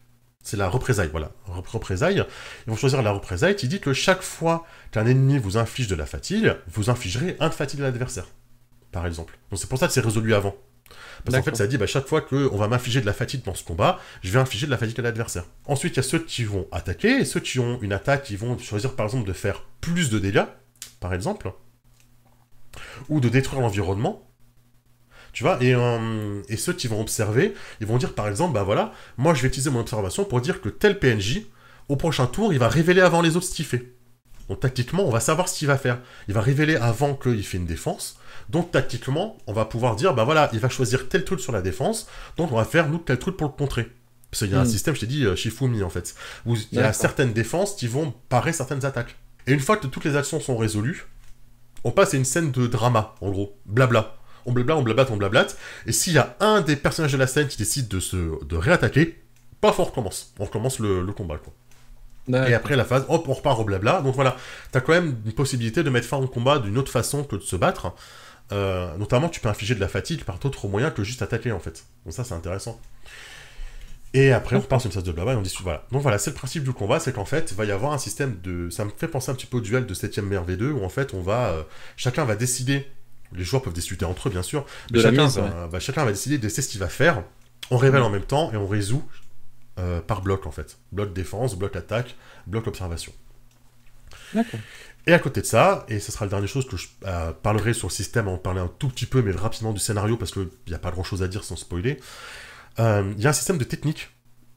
[0.45, 1.31] C'est la représaille, voilà.
[1.47, 2.23] Représaille.
[2.67, 5.95] Ils vont choisir la représaille qui dit que chaque fois qu'un ennemi vous inflige de
[5.95, 8.27] la fatigue, vous infligerez un de fatigue à l'adversaire.
[8.91, 9.37] par exemple.
[9.49, 10.55] Donc c'est pour ça que c'est résolu avant.
[11.25, 13.55] Parce qu'en fait, ça dit, bah, chaque fois qu'on va m'infliger de la fatigue dans
[13.55, 15.45] ce combat, je vais infliger de la fatigue à l'adversaire.
[15.65, 18.35] Ensuite, il y a ceux qui vont attaquer, et ceux qui ont une attaque, qui
[18.35, 20.45] vont choisir par exemple de faire plus de dégâts,
[20.99, 21.51] par exemple,
[23.09, 24.24] ou de détruire l'environnement.
[25.35, 28.63] Tu vois, et, euh, et, ceux qui vont observer, ils vont dire par exemple, bah
[28.63, 31.41] voilà, moi je vais utiliser mon observation pour dire que tel PNJ,
[31.89, 33.91] au prochain tour, il va révéler avant les autres ce qu'il fait.
[34.47, 35.99] Donc tactiquement, on va savoir ce qu'il va faire.
[36.29, 38.17] Il va révéler avant qu'il fait une défense.
[38.47, 41.61] Donc tactiquement, on va pouvoir dire, bah voilà, il va choisir tel truc sur la
[41.61, 43.91] défense, donc on va faire nous tel truc pour le contrer.
[44.31, 44.69] Parce qu'il y a un hmm.
[44.69, 47.87] système, je t'ai dit, euh, Shifumi en fait, où il y a certaines défenses qui
[47.87, 49.17] vont parer certaines attaques.
[49.47, 51.07] Et une fois que toutes les actions sont résolues,
[51.83, 54.15] on passe à une scène de drama, en gros, blabla.
[54.45, 55.57] On blabla, on blablate, on blablate.
[55.85, 58.55] Et s'il y a un des personnages de la scène qui décide de se de
[58.55, 59.21] réattaquer,
[59.61, 60.33] paf, on recommence.
[60.39, 61.53] On recommence le, le combat, quoi.
[62.49, 64.01] Et après la phase, hop, on repart au blabla.
[64.01, 64.35] Donc voilà,
[64.71, 67.41] t'as quand même une possibilité de mettre fin au combat d'une autre façon que de
[67.41, 67.93] se battre.
[68.51, 71.59] Euh, notamment, tu peux infliger de la fatigue par d'autres moyens que juste attaquer en
[71.59, 71.85] fait.
[72.05, 72.79] Donc ça, c'est intéressant.
[74.13, 75.85] Et après, on repart sur une phase de blabla et on dit voilà.
[75.91, 77.97] Donc voilà, c'est le principe du combat, c'est qu'en fait, il va y avoir un
[77.97, 78.69] système de.
[78.69, 81.13] Ça me fait penser un petit peu au duel de 7ème MRV2 où en fait,
[81.13, 81.49] on va.
[81.49, 81.63] Euh,
[81.97, 82.87] chacun va décider.
[83.33, 84.65] Les joueurs peuvent discuter entre eux, bien sûr.
[84.91, 87.23] Mais chacun, va, chacun va décider de ce qu'il va faire.
[87.71, 89.03] On révèle en même temps et on résout
[89.77, 90.77] euh, par bloc en fait.
[90.93, 92.15] Bloc défense, bloc attaque,
[92.47, 93.11] bloc observation.
[94.33, 94.59] D'accord.
[95.05, 97.73] Et à côté de ça, et ce sera la dernière chose que je euh, parlerai
[97.73, 100.47] sur le système, en parler un tout petit peu, mais rapidement du scénario, parce qu'il
[100.67, 101.99] n'y a pas grand chose à dire sans spoiler.
[102.79, 104.09] Euh, il y a un système de techniques,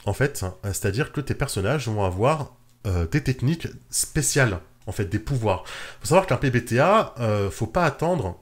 [0.05, 2.55] en fait, c'est-à-dire que tes personnages vont avoir
[3.11, 5.65] des techniques spéciales, en fait, des pouvoirs.
[5.67, 7.15] Il faut savoir qu'un PBTA,
[7.51, 8.41] faut pas attendre.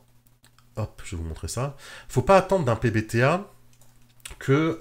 [0.76, 1.76] Hop, je vais vous montrer ça.
[2.08, 3.44] Faut pas attendre d'un PBTA
[4.38, 4.78] que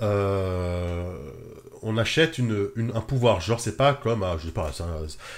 [1.86, 3.42] on achète un pouvoir.
[3.42, 4.72] Genre, c'est pas comme à, je sais pas,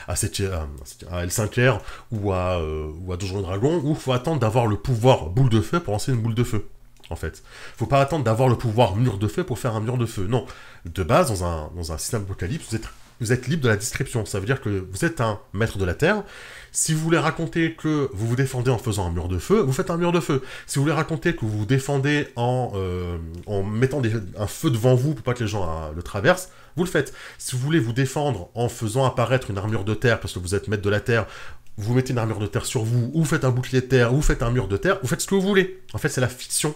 [0.08, 1.80] à, à, L5R
[2.12, 5.50] ou à, euh, ou à Donjon Dragon, où il faut attendre d'avoir le pouvoir boule
[5.50, 6.68] de feu pour lancer une boule de feu.
[7.10, 7.44] En fait,
[7.76, 10.26] faut pas attendre d'avoir le pouvoir mur de feu pour faire un mur de feu.
[10.28, 10.46] Non,
[10.86, 12.88] de base, dans un, dans un système apocalypse, vous êtes,
[13.20, 14.26] vous êtes libre de la description.
[14.26, 16.24] Ça veut dire que vous êtes un maître de la terre
[16.78, 19.74] si vous voulez raconter que vous vous défendez en faisant un mur de feu, vous
[19.74, 20.44] faites un mur de feu.
[20.68, 23.18] Si vous voulez raconter que vous vous défendez en, euh,
[23.64, 24.00] mettant
[24.38, 27.14] un feu devant vous pour pas que les gens euh, le traversent, vous le faites.
[27.40, 30.54] Si vous voulez vous défendre en faisant apparaître une armure de terre parce que vous
[30.54, 31.26] êtes maître de la terre,
[31.78, 34.14] vous mettez une armure de terre sur vous, ou vous faites un bouclier de terre,
[34.14, 35.82] ou vous faites un mur de terre, vous faites ce que vous voulez.
[35.94, 36.76] En fait, c'est la fiction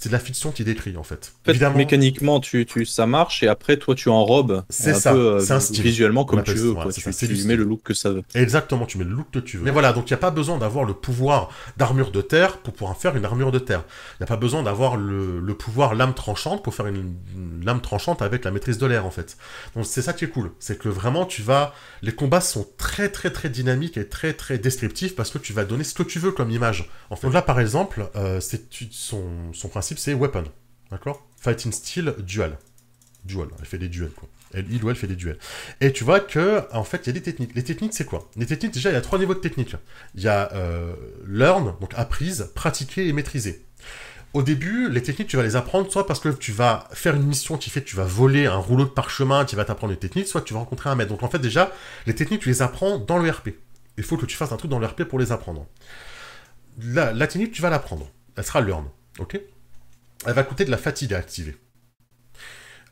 [0.00, 1.34] c'est de la fiction qui décrit en fait.
[1.46, 5.60] Évidemment, mécaniquement, tu, tu, ça marche et après, toi, tu enrobes c'est ça, euh, un
[5.60, 5.82] style.
[5.82, 6.74] visuellement comme tu veux.
[6.90, 8.22] tu, mets le look que ça veut.
[8.34, 9.64] Exactement, tu mets le look que tu veux.
[9.64, 12.72] Mais voilà, donc il n'y a pas besoin d'avoir le pouvoir d'armure de terre pour
[12.72, 13.84] pouvoir faire une armure de terre.
[14.14, 17.14] Il n'y a pas besoin d'avoir le, le, pouvoir lame tranchante pour faire une,
[17.62, 19.36] lame tranchante avec la maîtrise de l'air en fait.
[19.76, 23.10] Donc c'est ça qui est cool, c'est que vraiment tu vas, les combats sont très
[23.10, 26.18] très très dynamiques et très très descriptifs parce que tu vas donner ce que tu
[26.18, 26.88] veux comme image.
[27.10, 30.44] En fait, donc là par exemple, euh, c'est son, son principe c'est weapon.
[30.90, 31.26] D'accord?
[31.36, 32.58] Fighting style dual.
[33.24, 34.28] Dual, elle fait des duels, quoi.
[34.52, 35.38] Elle, il ou elle fait des duels.
[35.80, 37.54] Et tu vois que, en fait, il y a des techniques.
[37.54, 38.28] Les techniques, c'est quoi?
[38.36, 39.76] Les techniques, déjà, il y a trois niveaux de techniques.
[40.14, 40.94] Il y a euh,
[41.26, 43.64] learn, donc apprise, pratiquer et maîtriser.
[44.32, 47.24] Au début, les techniques, tu vas les apprendre soit parce que tu vas faire une
[47.24, 49.98] mission qui fait que tu vas voler un rouleau de parchemin qui va t'apprendre une
[49.98, 51.10] technique, soit tu vas rencontrer un maître.
[51.10, 51.72] Donc en fait, déjà,
[52.06, 53.50] les techniques, tu les apprends dans le RP.
[53.98, 55.66] Il faut que tu fasses un truc dans le RP pour les apprendre.
[56.78, 58.08] La technique, tu vas l'apprendre.
[58.36, 58.86] Elle sera learn.
[59.18, 59.40] Ok?
[60.26, 61.56] Elle va coûter de la fatigue à activer.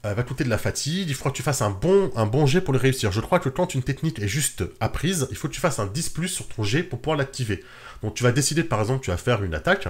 [0.02, 2.46] Elle va coûter de la fatigue, il faudra que tu fasses un bon, un bon
[2.46, 3.10] jet pour le réussir.
[3.10, 5.86] Je crois que quand une technique est juste apprise, il faut que tu fasses un
[5.86, 7.64] 10 plus sur ton jet pour pouvoir l'activer.
[8.02, 9.88] Donc tu vas décider, par exemple, tu vas faire une attaque.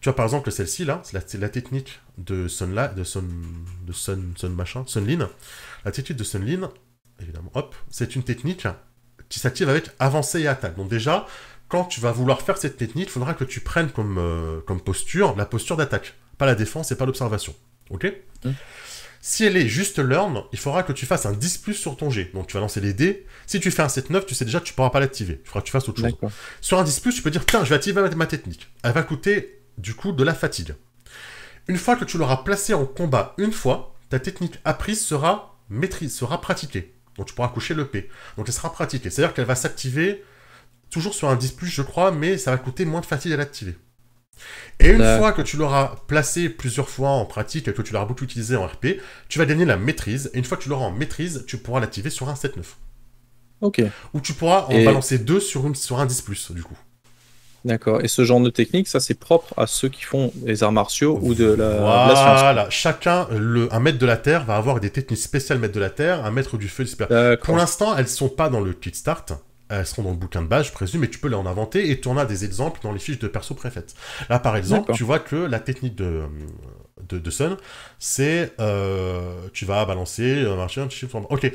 [0.00, 3.28] Tu vois, par exemple, celle-ci, là, c'est la, technique de Sunla, de Sun,
[3.84, 5.28] de Sun, machin, Sunlin.
[5.84, 6.70] La technique de Sunlin,
[7.20, 8.68] évidemment, hop, c'est une technique
[9.28, 10.76] qui s'active avec avancée et attaque.
[10.76, 11.26] Donc déjà,
[11.68, 14.80] quand tu vas vouloir faire cette technique, il faudra que tu prennes comme, euh, comme
[14.80, 17.54] posture la posture d'attaque pas la défense et pas l'observation.
[17.90, 18.12] Ok
[18.44, 18.50] mmh.
[19.20, 22.10] Si elle est juste learn, il faudra que tu fasses un 10 plus sur ton
[22.10, 22.30] G.
[22.32, 23.26] Donc tu vas lancer les dés.
[23.48, 25.40] Si tu fais un 7-9, tu sais déjà que tu pourras pas l'activer.
[25.42, 26.16] Il faudra que tu fasses autre chose.
[26.60, 28.68] Sur un 10 plus, tu peux dire tiens, je vais activer ma technique.
[28.84, 30.74] Elle va coûter du coup de la fatigue.
[31.66, 36.14] Une fois que tu l'auras placée en combat une fois, ta technique apprise sera maîtrise,
[36.14, 36.94] sera pratiquée.
[37.16, 38.08] Donc tu pourras coucher le P.
[38.36, 39.10] Donc elle sera pratiquée.
[39.10, 40.22] C'est-à-dire qu'elle va s'activer
[40.90, 43.36] toujours sur un 10 plus, je crois, mais ça va coûter moins de fatigue à
[43.36, 43.76] l'activer.
[44.80, 48.06] Et une fois que tu l'auras placé plusieurs fois en pratique et que tu l'auras
[48.06, 50.30] beaucoup utilisé en RP, tu vas gagner la maîtrise.
[50.34, 52.50] Et une fois que tu l'auras en maîtrise, tu pourras l'activer sur un 7-9.
[53.62, 53.82] Ok.
[54.12, 56.76] Ou tu pourras en balancer deux sur, une, sur un 10, du coup.
[57.64, 58.04] D'accord.
[58.04, 61.18] Et ce genre de technique, ça c'est propre à ceux qui font les arts martiaux
[61.20, 62.70] ou de la, voilà.
[62.70, 65.90] Chacun, le, un maître de la terre va avoir des techniques spéciales maître de la
[65.90, 67.36] terre, un maître du feu, etc.
[67.42, 69.26] Pour l'instant, elles sont pas dans le kickstart.
[69.68, 71.90] Elles seront dans le bouquin de base, je présume, et tu peux les en inventer,
[71.90, 73.94] et tu en as des exemples dans les fiches de perso préfaites.
[74.28, 76.24] Là, par exemple, tu vois que la technique de,
[77.08, 77.56] de, de Sun,
[77.98, 80.88] c'est euh, tu vas balancer, euh, machin,
[81.30, 81.52] ok,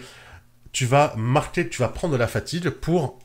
[0.71, 3.19] tu vas marquer, tu vas prendre de la fatigue pour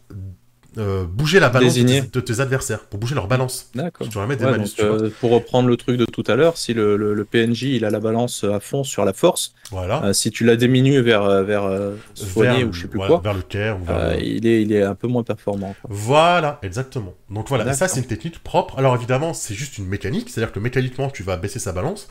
[0.78, 3.70] euh, bouger la balance de tes, adversaires, pour bouger leur balance.
[3.74, 4.06] D'accord.
[4.08, 7.62] Tu des euh, pour reprendre le truc de tout à l'heure, si le, le, PNJ
[7.62, 10.04] il a la balance à fond sur la force, voilà.
[10.04, 11.70] Euh, si tu la diminues vers vers
[12.14, 13.78] soigner ou je sais plus quoi, vers le cœur,
[14.20, 15.74] il est il est un peu moins performant.
[15.88, 17.14] Voilà, exactement.
[17.30, 18.78] Donc voilà, ça c'est une technique propre.
[18.78, 22.08] Alors évidemment, c'est juste une mécanique, c'est-à-dire que mécaniquement tu vas baisser sa balance.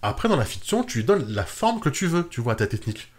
[0.00, 2.56] Après dans la fiction, tu lui donnes la forme que tu veux, tu vois, à
[2.56, 3.12] ta technique.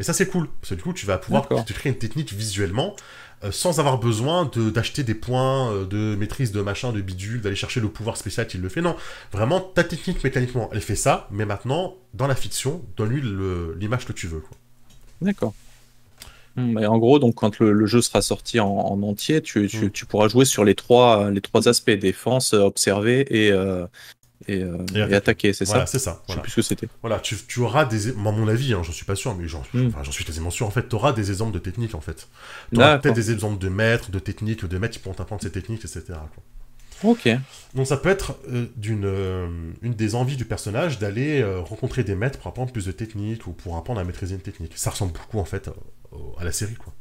[0.00, 2.32] Et ça c'est cool, parce que du coup tu vas pouvoir te créer une technique
[2.32, 2.96] visuellement
[3.42, 7.56] euh, sans avoir besoin d'acheter des points euh, de maîtrise de machin, de bidule, d'aller
[7.56, 8.82] chercher le pouvoir spécial qu'il le fait.
[8.82, 8.96] Non,
[9.32, 13.22] vraiment, ta technique mécaniquement, elle fait ça, mais maintenant, dans la fiction, donne-lui
[13.78, 14.42] l'image que tu veux.
[15.22, 15.54] D'accord.
[16.56, 19.90] Hmm, en gros, donc quand le, jeu sera sorti en, entier, tu, hmm.
[19.90, 23.86] tu, pourras jouer sur les trois, les trois aspects défense, observer et, euh,
[24.48, 26.22] et, euh, attaquer, c'est ça C'est ça.
[26.28, 26.88] Je sais plus ce que c'était.
[27.02, 28.08] Voilà, tu, tu, auras des.
[28.08, 29.90] À mon avis, hein, j'en suis pas sûr, mais j'en hmm.
[30.10, 30.66] suis quasiment sûr.
[30.66, 32.28] En fait, tu auras des exemples de techniques, en fait.
[32.72, 35.52] Tu auras peut-être des exemples de maîtres, de techniques, de maîtres qui pourront t'apprendre ces
[35.52, 36.04] techniques, etc.
[37.02, 37.28] Ok.
[37.74, 39.48] Donc ça peut être euh, d'une euh,
[39.80, 43.52] une des envies du personnage d'aller rencontrer des maîtres pour apprendre plus de techniques ou
[43.52, 44.72] pour apprendre à maîtriser une technique.
[44.76, 45.70] Ça ressemble beaucoup en fait
[46.38, 46.92] à la série quoi.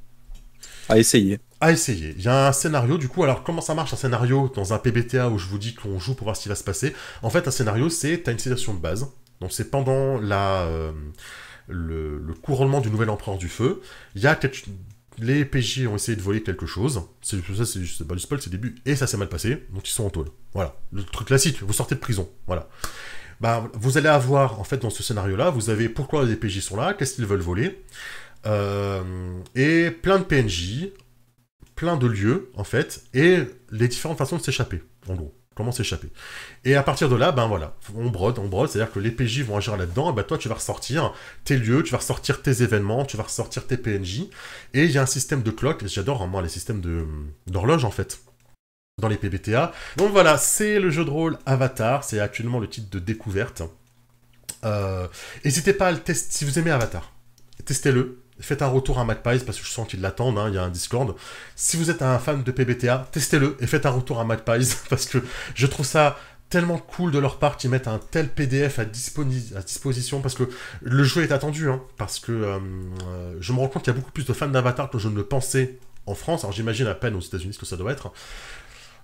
[0.89, 1.39] À essayer.
[1.61, 2.15] À essayer.
[2.17, 4.79] Il y a un scénario, du coup, alors comment ça marche un scénario dans un
[4.79, 6.93] PBTA où je vous dis qu'on joue pour voir ce qui va se passer?
[7.21, 9.07] En fait, un scénario, c'est, tu as une situation de base,
[9.39, 10.91] donc c'est pendant la, euh,
[11.67, 13.81] le, couronnement du nouvel empereur du feu,
[14.15, 14.37] il y a
[15.21, 18.75] les PJ ont essayé de voler quelque chose, c'est ça, c'est du spoil, c'est début,
[18.85, 20.27] et ça s'est mal passé, donc ils sont en tôle.
[20.53, 22.69] Voilà, le truc classique, vous sortez de prison, voilà.
[23.41, 26.75] Bah, vous allez avoir, en fait, dans ce scénario-là, vous avez pourquoi les PJ sont
[26.75, 27.83] là, qu'est-ce qu'ils veulent voler,
[28.45, 30.89] et plein de PNJ,
[31.75, 35.35] plein de lieux, en fait, et les différentes façons de s'échapper, en gros.
[35.59, 36.07] Comment s'échapper.
[36.63, 39.41] Et à partir de là, ben voilà, on brode, on brode, c'est-à-dire que les PJ
[39.41, 42.63] vont agir là-dedans, et ben toi tu vas ressortir tes lieux, tu vas ressortir tes
[42.63, 44.21] événements, tu vas ressortir tes PNJ,
[44.73, 46.81] et il y a un système de clock, j'adore moi les systèmes
[47.47, 48.21] d'horloge en fait,
[49.01, 49.73] dans les PBTA.
[49.97, 53.61] Donc voilà, c'est le jeu de rôle Avatar, c'est actuellement le titre de découverte.
[54.63, 55.09] Euh,
[55.43, 57.11] n'hésitez pas à le tester, si vous aimez Avatar,
[57.65, 60.57] testez-le, faites un retour à MacPies parce que je sens qu'ils l'attendent, hein, il y
[60.57, 61.15] a un Discord.
[61.55, 65.05] Si vous êtes un fan de PBTA, testez-le et faites un retour à MacPies parce
[65.05, 65.23] que
[65.55, 66.17] je trouve ça
[66.49, 70.49] tellement cool de leur part qu'ils mettent un tel PDF à, disposition parce que
[70.81, 72.59] le jeu est attendu, hein, parce que euh,
[73.07, 75.09] euh, je me rends compte qu'il y a beaucoup plus de fans d'Avatar que je
[75.09, 77.91] ne le pensais en France, alors j'imagine à peine aux États-Unis ce que ça doit
[77.91, 78.11] être.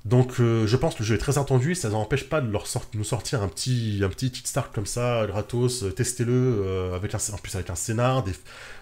[0.05, 2.65] Donc euh, je pense que le jeu est très attendu, ça n'empêche pas de leur
[2.93, 7.55] nous sortir un petit, un petit start comme ça, gratos, testez-le, avec un, en plus
[7.55, 8.33] avec un scénar, des...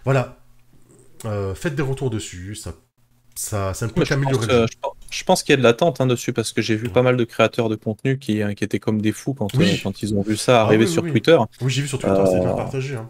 [0.05, 0.37] voilà,
[1.25, 2.73] euh, faites des retours dessus, ça,
[3.35, 4.65] ça, ça ne peut qu'améliorer.
[5.09, 7.17] Je, pense qu'il y a de l'attente hein, dessus parce que j'ai vu pas mal
[7.17, 10.15] de créateurs de contenu qui, euh, qui étaient comme des fous quand, euh, quand ils
[10.15, 11.37] ont vu ça ah arriver sur Twitter.
[11.61, 12.95] Oui, j'ai vu sur Twitter, c'est bien partagé.
[12.95, 13.09] Hein.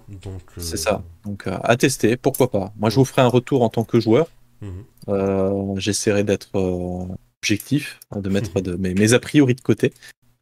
[0.58, 1.02] C'est ça.
[1.26, 2.74] Donc à tester, pourquoi pas.
[2.78, 4.28] Moi, je vous ferai un retour en tant que joueur.
[4.62, 5.78] Mhm.
[5.78, 6.56] J'essaierai d'être
[7.42, 9.94] objectif, hein, de mettre de, mes, mes, a priori de côté.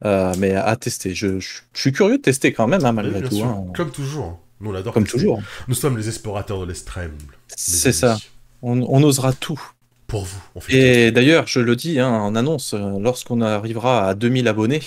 [0.04, 1.14] mais à tester.
[1.14, 1.40] Je,
[1.74, 3.42] suis curieux de tester quand même, malgré tout.
[3.76, 4.41] Comme toujours.
[4.62, 4.94] Nous, on adore.
[4.94, 5.42] Comme toujours.
[5.68, 7.14] Nous sommes les explorateurs de l'extrême.
[7.48, 8.18] C'est ça.
[8.62, 9.62] On, osera tout.
[10.08, 10.62] Pour vous.
[10.70, 14.82] Et d'ailleurs, je le dis hein, en annonce, euh, lorsqu'on arrivera à 2000 abonnés,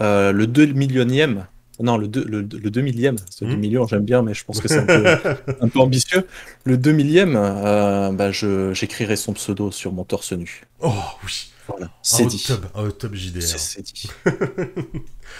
[0.00, 1.46] euh, le 2 millionième,
[1.78, 3.58] non, le 2, le, 2 millième, ce 2 hmm.
[3.58, 6.26] millions, j'aime bien, mais je pense que c'est un, peu, ambitieux.
[6.64, 10.62] Le 2 millième, euh, bah, j'écrirai son pseudo sur mon torse nu.
[10.80, 10.92] Oh
[11.24, 11.52] oui.
[11.68, 12.46] Voilà, c'est dit.
[12.76, 13.42] un top JDR.
[13.42, 14.08] C'est dit.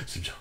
[0.07, 0.33] c'est bien.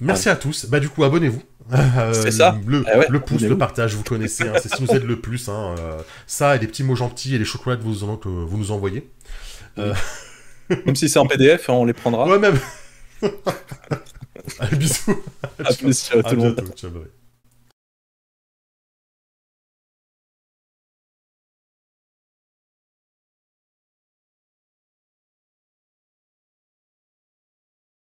[0.00, 0.66] Merci à tous.
[0.66, 1.42] Bah du coup, abonnez-vous.
[1.72, 2.58] Euh, c'est ça.
[2.66, 4.44] Le, eh le pouce, le partage, vous connaissez.
[4.48, 5.48] Hein, c'est ce qui nous aide le plus.
[5.48, 8.58] Hein, euh, ça et les petits mots gentils et les chocolats que vous, que vous
[8.58, 9.08] nous envoyez.
[9.78, 9.94] Euh...
[10.86, 12.26] Même si c'est en PDF, on les prendra.
[12.26, 12.58] Ouais, même.
[14.58, 15.22] Allez, bisous.
[15.62, 16.64] À plus, ciao tout le monde.